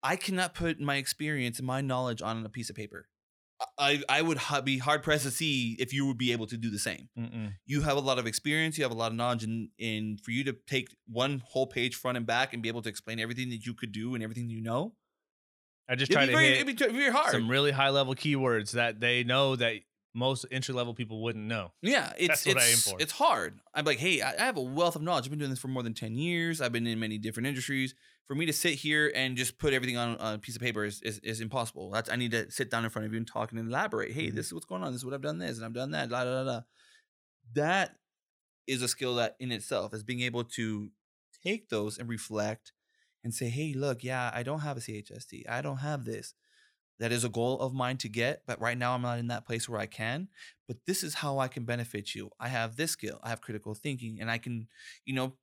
[0.04, 3.08] I cannot put my experience and my knowledge on a piece of paper.
[3.78, 6.58] I I would ha- be hard pressed to see if you would be able to
[6.58, 7.54] do the same Mm-mm.
[7.66, 10.32] you have a lot of experience, you have a lot of knowledge, and, and for
[10.32, 13.50] you to take one whole page front and back and be able to explain everything
[13.52, 14.96] that you could do and everything you know,
[15.88, 17.32] I just try to very, hit it'd be hard.
[17.32, 19.76] some really high level keywords that they know that
[20.16, 21.72] most entry level people wouldn't know.
[21.82, 22.98] yeah, it's That's what I aim it's for.
[23.00, 23.60] it's hard.
[23.74, 25.26] I'm like, hey, I, have a wealth of knowledge.
[25.26, 26.62] I've been doing this for more than ten years.
[26.62, 27.96] I've been in many different industries.
[28.28, 31.02] For me to sit here and just put everything on a piece of paper is,
[31.02, 31.90] is, is impossible.
[31.92, 34.14] That's I need to sit down in front of you and talk and elaborate.
[34.14, 34.36] Hey, Mhm.
[34.36, 34.94] this is what's going on.
[34.94, 35.40] This is what I've done.
[35.40, 36.10] This and I've done that.
[36.10, 36.62] La da da da.
[37.54, 37.96] That
[38.68, 40.90] is a skill that in itself is being able to
[41.44, 42.72] take those and reflect
[43.24, 45.50] and say, hey, look, yeah, I don't have a CHST.
[45.50, 46.34] I don't have this.
[47.00, 49.46] That is a goal of mine to get, but right now I'm not in that
[49.46, 50.30] place where I can.
[50.68, 52.30] But this is how I can benefit you.
[52.40, 53.20] I have this skill.
[53.24, 54.68] I have critical thinking, and I can,
[55.06, 55.34] you know,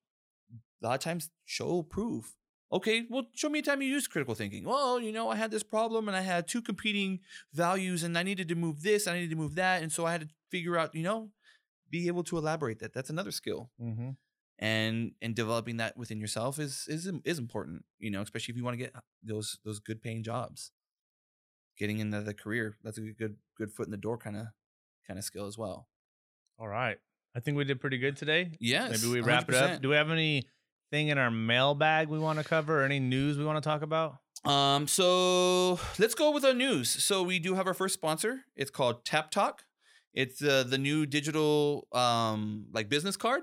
[0.82, 2.36] a lot of times show proof.
[2.72, 4.64] Okay, well, show me a time you used critical thinking.
[4.64, 7.18] Well, you know, I had this problem and I had two competing
[7.52, 9.82] values and I needed to move this, I needed to move that.
[9.82, 11.30] And so I had to figure out, you know,
[11.90, 12.94] be able to elaborate that.
[12.94, 13.70] That's another skill.
[13.82, 14.10] Mm-hmm.
[14.60, 18.64] And and developing that within yourself is is is important, you know, especially if you
[18.64, 20.70] want to get those those good paying jobs.
[21.80, 24.48] Getting into the career, that's a good good foot in the door kind of
[25.06, 25.88] kind of skill as well.
[26.58, 26.98] All right.
[27.34, 28.52] I think we did pretty good today.
[28.60, 28.90] Yes.
[28.90, 29.80] Maybe we wrap it up.
[29.80, 30.44] Do we have anything
[30.92, 34.16] in our mailbag we want to cover or any news we want to talk about?
[34.44, 36.90] Um, so let's go with our news.
[36.90, 38.40] So we do have our first sponsor.
[38.56, 39.64] It's called Tap Talk.
[40.12, 43.42] It's uh, the new digital um like business card.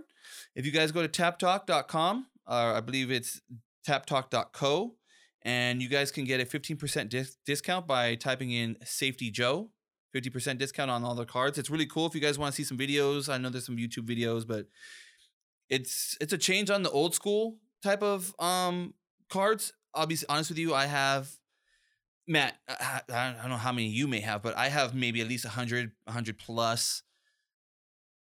[0.53, 3.41] If you guys go to taptalk.com, uh, I believe it's
[3.87, 4.95] taptalk.co,
[5.47, 9.71] and you guys can get a 15% dis- discount by typing in Safety Joe.
[10.13, 11.57] 50% discount on all the cards.
[11.57, 13.29] It's really cool if you guys want to see some videos.
[13.31, 14.65] I know there's some YouTube videos, but
[15.69, 18.93] it's it's a change on the old school type of um
[19.29, 19.73] cards.
[19.93, 21.29] I'll be honest with you, I have
[22.27, 25.27] Matt, I, I don't know how many you may have, but I have maybe at
[25.27, 27.03] least 100 100 plus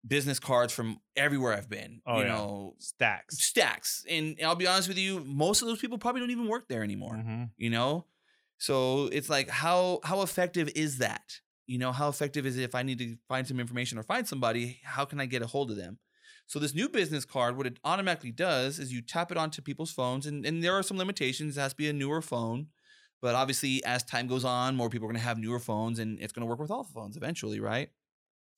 [0.07, 2.00] business cards from everywhere I've been.
[2.07, 2.28] Oh, you yeah.
[2.34, 3.38] know, Stacks.
[3.42, 4.05] stacks.
[4.09, 6.82] And I'll be honest with you, most of those people probably don't even work there
[6.82, 7.50] anymore Mhm.
[7.57, 8.07] you know
[8.59, 12.74] so it's like how how effective is that you know how effective is it if
[12.74, 15.70] i need to find some information or find somebody how can i get a hold
[15.72, 15.98] of them
[16.46, 19.90] so this new business card what it automatically does is you tap it onto people's
[19.90, 22.68] phones and, and there are some limitations it has to be a newer phone
[23.20, 26.20] but obviously as time goes on more people are going to have newer phones and
[26.20, 27.88] it's going to work with all phones eventually right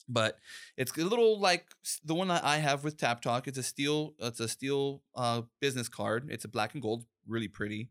[0.09, 0.39] but
[0.77, 1.67] it's a little like
[2.05, 3.49] the one that I have with Tap Talk.
[3.49, 6.29] It's a steel, it's a steel uh, business card.
[6.31, 7.91] It's a black and gold, really pretty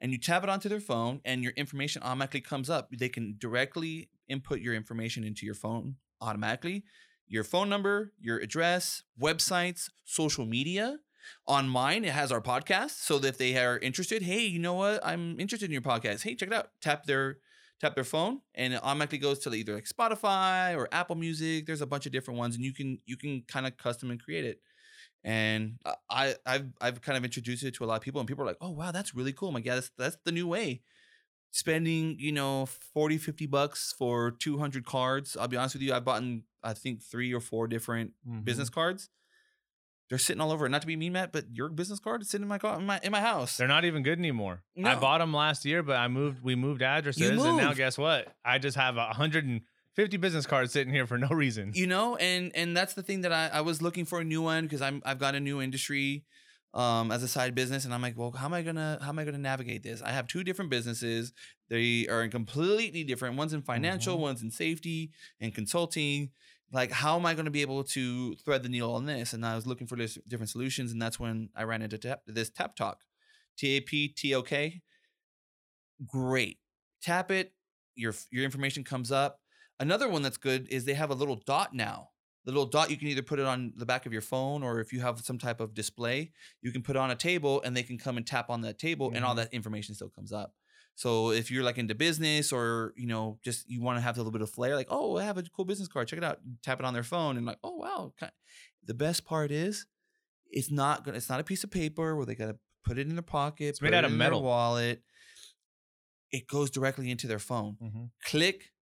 [0.00, 3.36] and you tap it onto their phone and your information automatically comes up they can
[3.38, 6.84] directly input your information into your phone automatically
[7.26, 10.98] your phone number your address websites social media
[11.46, 14.74] on mine it has our podcast so that if they are interested hey you know
[14.74, 17.38] what i'm interested in your podcast hey check it out tap their
[17.80, 21.80] tap their phone and it automatically goes to either like spotify or apple music there's
[21.80, 24.44] a bunch of different ones and you can you can kind of custom and create
[24.44, 24.60] it
[25.24, 28.28] and uh, I I've I've kind of introduced it to a lot of people, and
[28.28, 30.46] people are like, "Oh wow, that's really cool." I'm like, "Yeah, that's that's the new
[30.48, 30.82] way."
[31.52, 35.36] Spending you know 40, 50 bucks for 200 cards.
[35.36, 36.22] I'll be honest with you, I've bought
[36.64, 38.44] I think three or four different Mhm.
[38.44, 39.10] business cards.
[40.14, 40.68] They're sitting all over.
[40.68, 42.86] Not to be mean, Matt, but your business card is sitting in my car in
[42.86, 43.56] my in my house.
[43.56, 44.62] They're not even good anymore.
[44.84, 46.42] I bought them last year, but I moved.
[46.44, 47.76] We moved addresses, and now moved.
[47.76, 48.32] guess what?
[48.44, 49.62] I just have a hundred and
[49.96, 51.72] fifty business cards sitting here for no reason.
[51.74, 54.42] you know and and that's the thing that i, I was looking for a new
[54.42, 56.24] one because i'm i've got a new industry
[56.74, 59.20] um as a side business and i'm like well how am i gonna how am
[59.20, 61.32] i gonna navigate this i have two different businesses
[61.68, 64.20] they are in completely different one's in financial Mhm.
[64.20, 66.30] one's in safety and consulting
[66.72, 69.44] like how am i going to be able to thread the needle on this and
[69.44, 72.50] i was looking for this different solutions and that's when i ran into tap, this
[72.50, 73.02] tap talk
[73.56, 74.82] t-a-p-t-o-k
[76.06, 76.58] great
[77.02, 77.52] tap it
[77.94, 79.40] your your information comes up
[79.80, 82.10] Another one that's good is they have a little dot now.
[82.44, 84.78] The little dot you can either put it on the back of your phone or
[84.78, 87.76] if you have some type of display, you can put it on a table and
[87.76, 89.38] they can come and tap on that table and all Mhm.
[89.38, 90.54] that information still comes up.
[90.96, 94.20] So if you're like into business or you know just you want to have a
[94.20, 96.38] little bit of flair, like oh I have a cool business card, check it out.
[96.62, 98.12] Tap it on their phone and like oh wow.
[98.86, 99.86] The best part is
[100.50, 103.14] it's not gonna it's not a piece of paper where they gotta put it in
[103.16, 103.64] their pocket.
[103.66, 104.42] It's made it out of metal.
[104.42, 105.02] wallet.
[106.30, 108.10] It goes directly into their phone Mhm.
[108.24, 108.72] click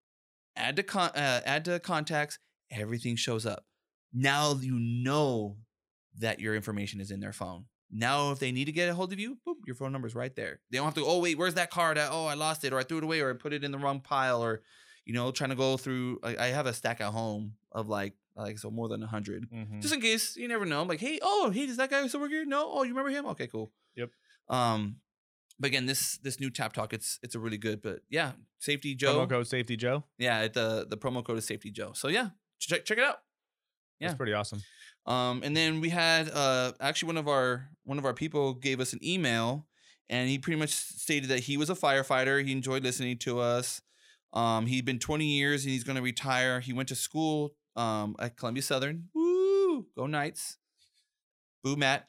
[0.56, 2.38] add to con- uh, add to contacts
[2.70, 3.64] everything shows up
[4.12, 5.56] now you know
[6.18, 9.12] that your information is in their phone now if they need to get a hold
[9.12, 11.18] of you boop your phone number is right there they don't have to go, oh
[11.20, 13.30] wait where's that card at oh i lost it or i threw it away or
[13.30, 14.62] i put it in the wrong pile or
[15.04, 18.14] you know trying to go through i, I have a stack at home of like
[18.34, 19.82] like so more than 100 Mhm.
[19.82, 20.80] just in case you never know.
[20.80, 22.46] I'm like, hey, oh, hey, does that guy still work here?
[22.46, 23.26] No, oh, you remember him?
[23.26, 23.70] Okay, cool.
[23.94, 24.08] Yep.
[24.48, 24.96] Um,
[25.60, 27.82] but again, this this new tap talk, it's it's a really good.
[27.82, 29.18] But yeah, safety Joe.
[29.26, 30.04] Promo code Safety Joe.
[30.16, 31.92] Yeah, the the promo code is safety Joe.
[31.94, 33.18] So yeah, check check it out.
[34.00, 34.16] That's Yeah.
[34.16, 34.62] pretty awesome.
[35.06, 38.78] Um, and then we had uh actually one of our one of our people gave
[38.80, 39.66] us an email,
[40.08, 42.44] and he pretty much stated that he was a firefighter.
[42.44, 43.82] He enjoyed listening to us.
[44.32, 46.60] Um, he'd been 20 years and he's going to retire.
[46.60, 49.08] He went to school um at Columbia Southern.
[49.14, 50.58] Woo, go Knights.
[51.64, 52.08] Boo Matt.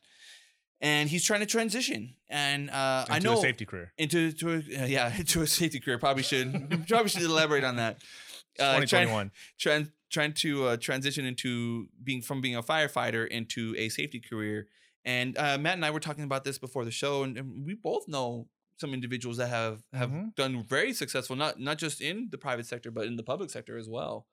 [0.82, 2.16] And he's trying to transition.
[2.30, 3.94] And uh, I know Into a safety career.
[3.98, 5.98] into to a, uh, yeah into a safety career.
[5.98, 6.52] Probably should
[6.88, 7.98] probably should elaborate on that.
[8.60, 9.32] Uh, Twenty trying- twenty one.
[10.14, 14.68] Trying to uh, transition into being from being a firefighter into a safety career.
[15.04, 17.74] And uh, Matt and I were talking about this before the show, and, and we
[17.74, 18.48] both know
[18.78, 20.36] some individuals that have have Mhm.
[20.36, 23.78] done very successful, not not just in the private sector, but in the public sector
[23.78, 24.28] as well.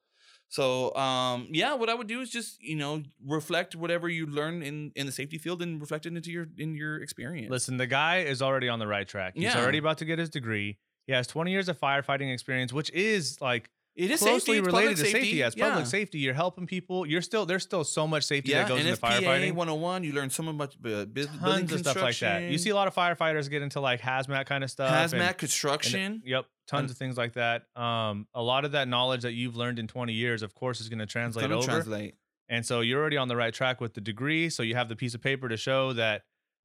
[0.48, 4.62] So um, yeah, what I would do is just you know reflect whatever you learn
[4.62, 7.50] in in the safety field and reflect it into your in your experience.
[7.50, 9.32] Listen, the guy is already on the right track.
[9.34, 9.60] He's Yeah.
[9.60, 10.78] already about to get his degree.
[11.06, 13.70] He has 20 years of firefighting experience, which is like
[14.04, 15.42] it is closely safety, related to safety.
[15.42, 15.84] As public yeah.
[15.84, 17.06] safety, you're helping people.
[17.06, 19.52] You're still there's still so much safety Yeah, that goes into NFPA firefighting.
[19.54, 20.04] 101.
[20.04, 22.42] You learn so much uh, bus- building Tons of stuff like that.
[22.42, 24.90] You see a lot of firefighters get into like hazmat kind of stuff.
[24.90, 26.22] hazmat and- construction.
[26.24, 27.64] yep, tons And- of things like that.
[27.76, 30.88] Um, a lot of that knowledge that you've learned in 20 years, of course, is
[30.88, 31.64] going to translate over.
[31.66, 32.14] translate.
[32.48, 34.50] And so you're already on the right track with the degree.
[34.50, 36.22] So you have the piece of paper to show that,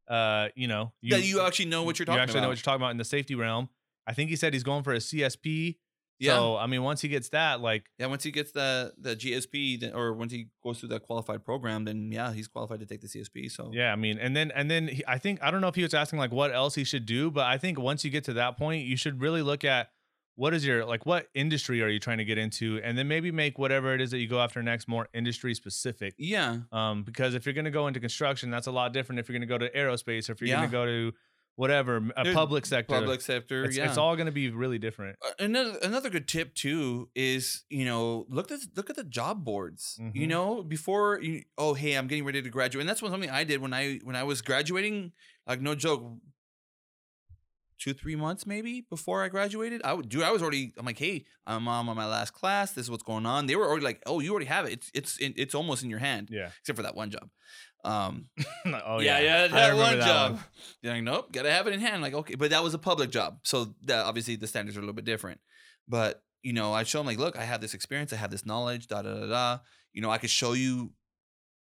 [0.08, 2.44] uh, you know, that you actually know what you're talking you actually about.
[2.44, 3.70] know what you're talking about in the safety realm.
[4.08, 5.78] I think he said he's going for a CSP.
[6.20, 6.34] Yeah.
[6.34, 9.80] So I mean, once he gets that, like, Yeah, once he gets the the GSP,
[9.80, 13.01] then, or once he goes through that qualified program, then yeah, he's qualified to take
[13.01, 13.51] the CSP.
[13.51, 15.76] So yeah, I mean, and then and then he, I think I don't know if
[15.76, 18.24] he was asking like what else he should do, but I think once you get
[18.26, 19.89] to that point, you should really look at
[20.38, 23.32] what is your like what industry are you trying to get into, and then maybe
[23.32, 26.13] make whatever it is that you go after next more industry specific.
[26.18, 29.20] yeah, Um, because if you're going to go into construction, that's a lot different.
[29.20, 30.57] If you're going to go to aerospace, or if you're Yeah.
[30.57, 31.13] going to go to
[31.56, 33.64] whatever a There's public sector, public sector.
[33.66, 35.18] it's, yeah, it's all going to be really different.
[35.26, 39.43] Uh, another another good tip too is you know look at look at the job
[39.45, 39.97] boards.
[40.14, 40.30] You Mhm.
[40.30, 43.43] know before you oh hey I'm getting ready to graduate, and that's one something I
[43.43, 45.12] did when I when I was graduating.
[45.47, 46.03] Like no joke,
[47.78, 49.82] two three months maybe before I graduated.
[49.84, 50.24] I would do.
[50.24, 50.74] I was already.
[50.78, 52.72] I'm like hey I'm um, on my last class.
[52.72, 53.45] This is what's going on.
[53.45, 54.72] They were already like oh you already have it.
[54.74, 56.30] It's it's it's almost in your hand.
[56.32, 56.49] Yeah.
[56.60, 57.30] Except for that one job.
[57.86, 58.30] Um,
[58.86, 60.32] oh yeah, yeah, I that one that job.
[60.34, 60.44] one.
[60.82, 62.02] They're like, nope, gotta have it in hand.
[62.02, 64.84] Like, okay, but that was a public job, so that obviously the standards are a
[64.84, 65.40] little bit different.
[65.88, 68.46] But you know, I show them like, look, I have this experience, I have this
[68.46, 69.58] knowledge, da da da da.
[69.94, 70.92] You know, I could show you.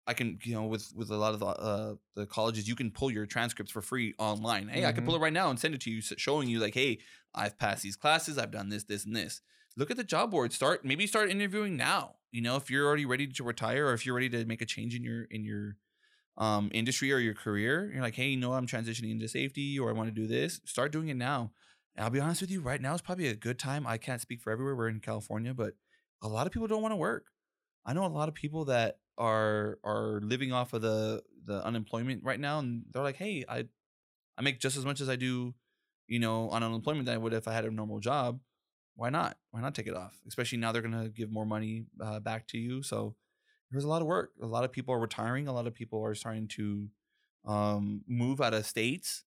[0.06, 2.90] I can, you know, with with a lot of the, uh, the colleges, you can
[2.90, 4.68] pull your transcripts for free online.
[4.68, 6.74] Hey, I can pull it right now and send it to you, showing you like,
[6.74, 6.98] hey,
[7.34, 9.40] I've passed these classes, I've done this, this, and this.
[9.76, 10.52] Look at the job board.
[10.52, 12.16] Start maybe start interviewing now.
[12.32, 14.66] You know, if you're already ready to retire, or if you're ready to make a
[14.66, 15.76] change in your in your
[16.36, 19.88] um, industry or your career, you're like, hey, you know, I'm transitioning into safety or
[19.88, 20.60] I want to do this.
[20.64, 21.52] Start doing it now.
[21.94, 23.86] And I'll be honest with you, right now is probably a good time.
[23.86, 24.74] I can't speak for everywhere.
[24.74, 25.74] We're in California, but
[26.22, 27.26] a lot of people don't want to work.
[27.86, 32.24] I know a lot of people that are are living off of the the unemployment
[32.24, 33.66] right now, and they're like, hey, I
[34.36, 35.54] I make just as much as I do,
[36.08, 38.40] you know, on unemployment than I would if I had a normal job.
[38.96, 39.36] Why not?
[39.50, 40.18] Why not take it off?
[40.26, 42.82] Especially now they're gonna give more money uh, back to you.
[42.82, 43.14] So
[43.70, 44.30] there's a lot of work.
[44.42, 45.48] A lot of people are retiring.
[45.48, 46.88] A lot of people are starting to
[47.44, 49.24] um, move out of states,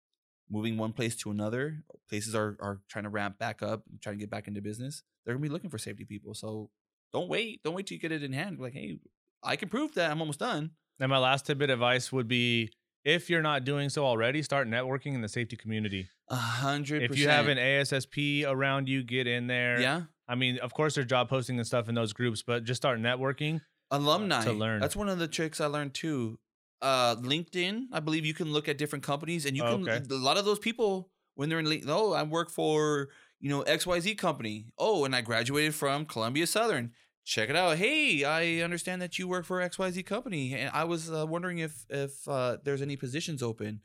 [0.50, 1.82] moving one place to another.
[2.08, 5.02] Places are are trying to ramp back up, trying to get back into business.
[5.24, 6.34] They're gonna be looking for safety people.
[6.34, 6.70] So
[7.12, 7.62] don't wait.
[7.62, 8.58] Don't wait till you get it in hand.
[8.58, 8.98] Like, hey,
[9.42, 10.70] I can prove that I'm almost done.
[11.00, 12.70] And my last tidbit of advice would be
[13.04, 16.08] if you're not doing so already, start networking in the safety community.
[16.28, 17.02] A hundred.
[17.02, 19.80] If you have an ASSP around you, get in there.
[19.80, 22.80] yeah, I mean, of course, there's job posting and stuff in those groups, but just
[22.80, 23.60] start networking.
[23.90, 24.80] Alumni to learn.
[24.80, 26.38] That's one of the tricks I learned too.
[26.82, 29.88] Uh, LinkedIn, I believe you can look at different companies, and you Oh, can.
[29.88, 30.04] okay.
[30.10, 33.08] A lot of those people when they're in, Link- oh, I work for
[33.40, 34.66] you know X Y Z company.
[34.78, 36.92] Oh, and I graduated from Columbia Southern.
[37.24, 37.76] Check it out.
[37.76, 41.26] Hey, I understand that you work for X Y Z company, and I was uh,
[41.26, 43.80] wondering if if uh, there's any positions open.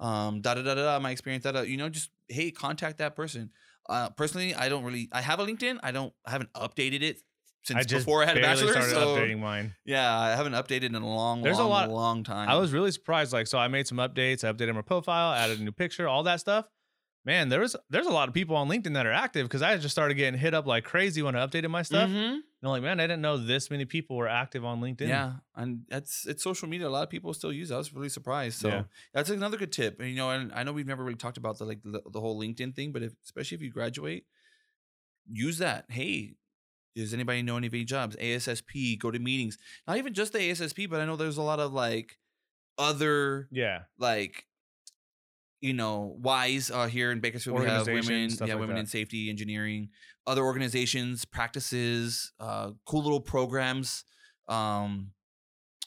[0.00, 0.84] Um, da da da da.
[0.84, 1.44] da, My experience.
[1.44, 1.62] Da da.
[1.62, 3.50] You know, just hey, contact that person.
[3.88, 5.08] Uh, personally, I don't really.
[5.12, 5.78] I have a LinkedIn.
[5.82, 6.12] I don't.
[6.24, 7.18] I haven't updated it
[7.64, 8.90] since I just before I had a barely bachelor's.
[8.90, 9.74] started so- updating mine.
[9.84, 12.48] yeah, I haven't updated in a long, There's a long, lot- long time.
[12.48, 13.32] I was really surprised.
[13.32, 14.44] Like, so I made some updates.
[14.44, 16.66] I updated my profile, added a new picture, all that stuff.
[17.26, 19.78] Man, there was there's a lot of people on LinkedIn that are active because I
[19.78, 22.10] just started getting hit up like crazy when I updated my stuff.
[22.10, 22.32] Mhm.
[22.34, 25.08] And I'm like, man, I didn't know this many people were active on LinkedIn.
[25.08, 26.86] Yeah, and that's it's social media.
[26.86, 27.70] A lot of people still use.
[27.70, 27.74] it.
[27.74, 28.58] I was really surprised.
[28.58, 28.82] So Yeah.
[29.14, 30.00] that's another good tip.
[30.00, 32.20] And you know, and I know we've never really talked about the like the, the
[32.20, 34.26] whole LinkedIn thing, but if, especially if you graduate,
[35.26, 35.86] use that.
[35.88, 36.34] Hey,
[36.94, 38.16] does anybody know any of any jobs?
[38.16, 39.58] ASSP, go to meetings.
[39.86, 42.18] Not even just the ASSP, but I know there's a lot of like
[42.78, 43.82] other Yeah.
[43.98, 44.46] like
[45.60, 48.80] you know WISE uh, here in bakersfield we have women yeah like women that.
[48.80, 49.88] in safety engineering
[50.26, 54.04] other organizations practices uh, cool little programs
[54.48, 55.12] um,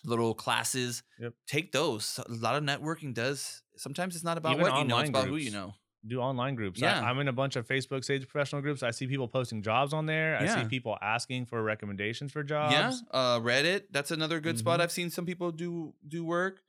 [0.05, 1.33] little classes Yep.
[1.47, 4.99] take those a lot of networking does sometimes it's not about Even what you know
[4.99, 5.73] it's about who you know
[6.07, 6.79] Do online groups.
[6.79, 7.01] Yeah.
[7.01, 8.81] I, am in a bunch of Facebook safety professional groups.
[8.83, 10.37] I see people posting jobs on there.
[10.41, 12.73] I see people asking for recommendations for jobs.
[12.73, 14.83] yeah uh, reddit that's another good spot Mhm.
[14.83, 16.61] i've seen some people do do work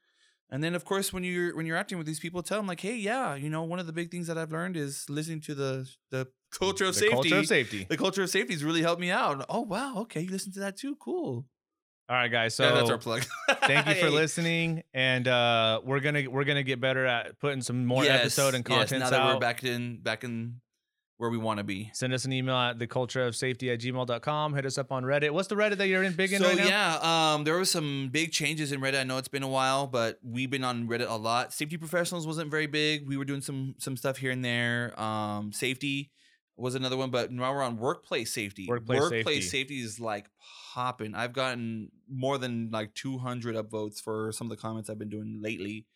[0.51, 2.81] and then of course when you're when you're acting with these people tell them like
[2.81, 5.55] hey yeah you know one of the big things that i've learned is listening to
[5.55, 7.87] the the culture of The safety culture of safety.
[7.89, 9.45] the culture of safety has really helped me out.
[9.51, 10.97] Oh wow, okay, you listen to that too.
[10.97, 11.45] Cool.
[12.11, 12.55] All right, guys.
[12.55, 13.23] So yeah, that's our plug.
[13.67, 17.85] thank you for listening, and uh, we're gonna we're gonna get better at putting some
[17.85, 19.35] more Yes, episode and yes, content now that out.
[19.35, 20.61] we're back in back in
[21.19, 21.91] where we want to be.
[21.93, 24.55] Send us an email at the culture of safety at gmail.com.
[24.55, 25.33] Hit us up on Reddit.
[25.33, 26.67] What's the Reddit that you're in big in so right now?
[26.67, 29.01] yeah, um, there was some big changes in Reddit.
[29.01, 31.53] I know it's been a while, but we've been on Reddit a lot.
[31.53, 33.07] Safety professionals wasn't very big.
[33.09, 34.99] We were doing some some stuff here and there.
[34.99, 36.11] Um, safety
[36.59, 38.67] was another one, but now we're on workplace safety.
[38.69, 39.41] Workplace safety.
[39.43, 40.29] safety is like
[40.75, 41.15] popping.
[41.15, 45.41] I've gotten more than like 200 upvotes for some of the comments I've been doing
[45.43, 45.87] lately.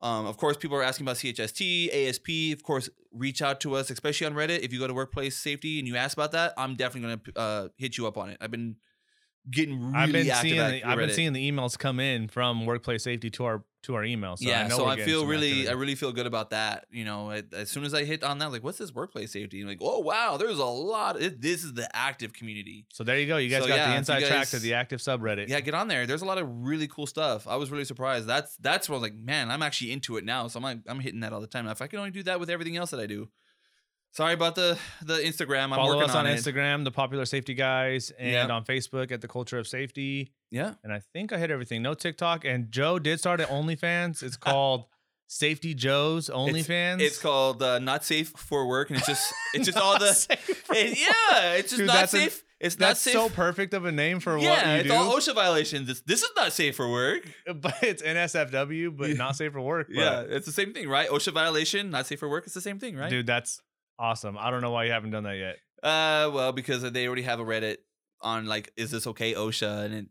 [0.00, 2.52] Um, of course, people are asking about CHST, ASP.
[2.52, 4.60] Of course, reach out to us, especially on Reddit.
[4.60, 7.68] If you go to workplace safety and you ask about that, I'm definitely gonna uh,
[7.76, 8.36] hit you up on it.
[8.40, 8.76] I've been
[9.50, 12.66] getting really I've been active seeing the, I've been seeing the emails come in from
[12.66, 14.36] workplace safety to our to our email.
[14.36, 15.68] So I yeah, know so I feel really.
[15.68, 16.86] I really feel good about that.
[16.90, 19.60] You know, as soon as I hit on that, like, what's this workplace safety?
[19.60, 21.20] And like, oh wow, there's a lot.
[21.20, 22.86] It, this is the active community.
[22.92, 23.36] so there you go.
[23.36, 25.48] You guys So, got yeah, the inside track to the active subreddit.
[25.48, 26.06] Yeah, get on there.
[26.06, 27.46] There's a lot of really cool stuff.
[27.46, 28.26] I was really surprised.
[28.26, 30.48] That's that's what I was like, man, I'm actually into it now.
[30.48, 31.66] So I'm like, I'm hitting that all the time.
[31.66, 33.28] Now, If I can only do that with everything else that I do.
[34.14, 35.64] Sorry about the the Instagram.
[35.64, 36.36] I'm Follow working us on, it.
[36.38, 38.50] Instagram, the Popular Safety Guys, and Yep.
[38.50, 40.32] on Facebook at the Culture of Safety.
[40.50, 40.74] Yeah.
[40.84, 41.82] And I think I hit everything.
[41.82, 42.44] No TikTok.
[42.44, 44.22] And Joe did start at OnlyFans.
[44.22, 44.86] It's called
[45.26, 47.00] Safety Joe's OnlyFans.
[47.00, 50.10] It's called uh, not safe for work, and it's just it's just all the
[50.70, 52.44] it- yeah, it's just Dude, not safe.
[52.60, 53.14] it's not That's safe.
[53.14, 54.94] so perfect of a name for yeah, what you it's do.
[54.94, 55.88] all OSHA violations.
[55.88, 57.22] It's, this is not safe for work.
[57.56, 59.14] but it's NSFW, but Yeah.
[59.16, 59.88] not safe for work.
[59.88, 61.08] But yeah, it's the same thing, right?
[61.08, 62.44] OSHA violation, not safe for work.
[62.44, 63.10] It's the same thing, right?
[63.10, 63.60] dude, that's
[63.98, 64.36] awesome.
[64.38, 65.56] I don't know why you haven't done that yet.
[65.82, 67.76] Uh, well, because they already have a Reddit
[68.20, 69.84] on like, is this okay, OSHA?
[69.84, 70.06] And it,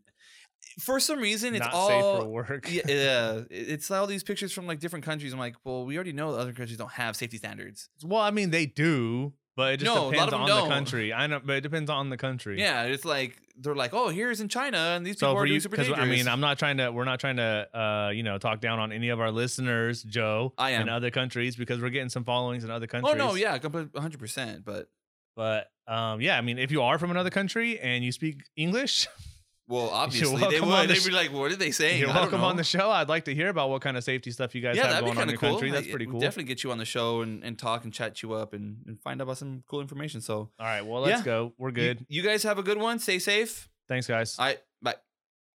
[0.80, 2.72] for some reason, it's not all safe for work.
[2.72, 5.32] yeah, yeah, it's all these pictures from like different countries.
[5.32, 7.88] I'm like, well, we already know other countries don't have safety standards.
[8.04, 10.68] Well, I mean, they do, but it just No, depends on don't.
[10.68, 11.12] the country.
[11.12, 12.58] I know, but it depends on the country.
[12.58, 15.44] Yeah, it's like they're like, oh, here's in China, and these people So are for
[15.46, 15.98] doing you, super dangerous.
[15.98, 16.90] I mean, I'm not trying to.
[16.90, 20.52] We're not trying to, uh, you know, talk down on any of our listeners, Joe,
[20.58, 20.82] I am.
[20.82, 23.14] in other countries because we're getting some followings in other countries.
[23.14, 24.18] oh no, yeah, complete 100.
[24.18, 24.88] percent But
[25.36, 29.06] But um, yeah, I mean, if you are from another country and you speak English,
[29.66, 30.88] well, obviously they would.
[30.88, 32.00] the They'd be like, what are they saying?
[32.00, 32.90] you're I don't welcome on the show.
[32.90, 35.04] I'd like to hear about what kind of safety stuff you guys yeah, have that'd
[35.04, 35.50] be going on in of your cool.
[35.58, 35.70] country.
[35.70, 36.20] That's pretty we'd cool.
[36.20, 39.00] Definitely get you on the show and, and talk and chat you up and, and
[39.00, 40.20] find out about some cool information.
[40.20, 41.24] So All right, well, let's Yeah.
[41.24, 41.52] go.
[41.58, 42.06] We're you- good.
[42.08, 42.98] You, guys have a good one.
[42.98, 43.68] Stay safe.
[43.88, 44.38] Thanks, guys.
[44.38, 44.94] All right, bye.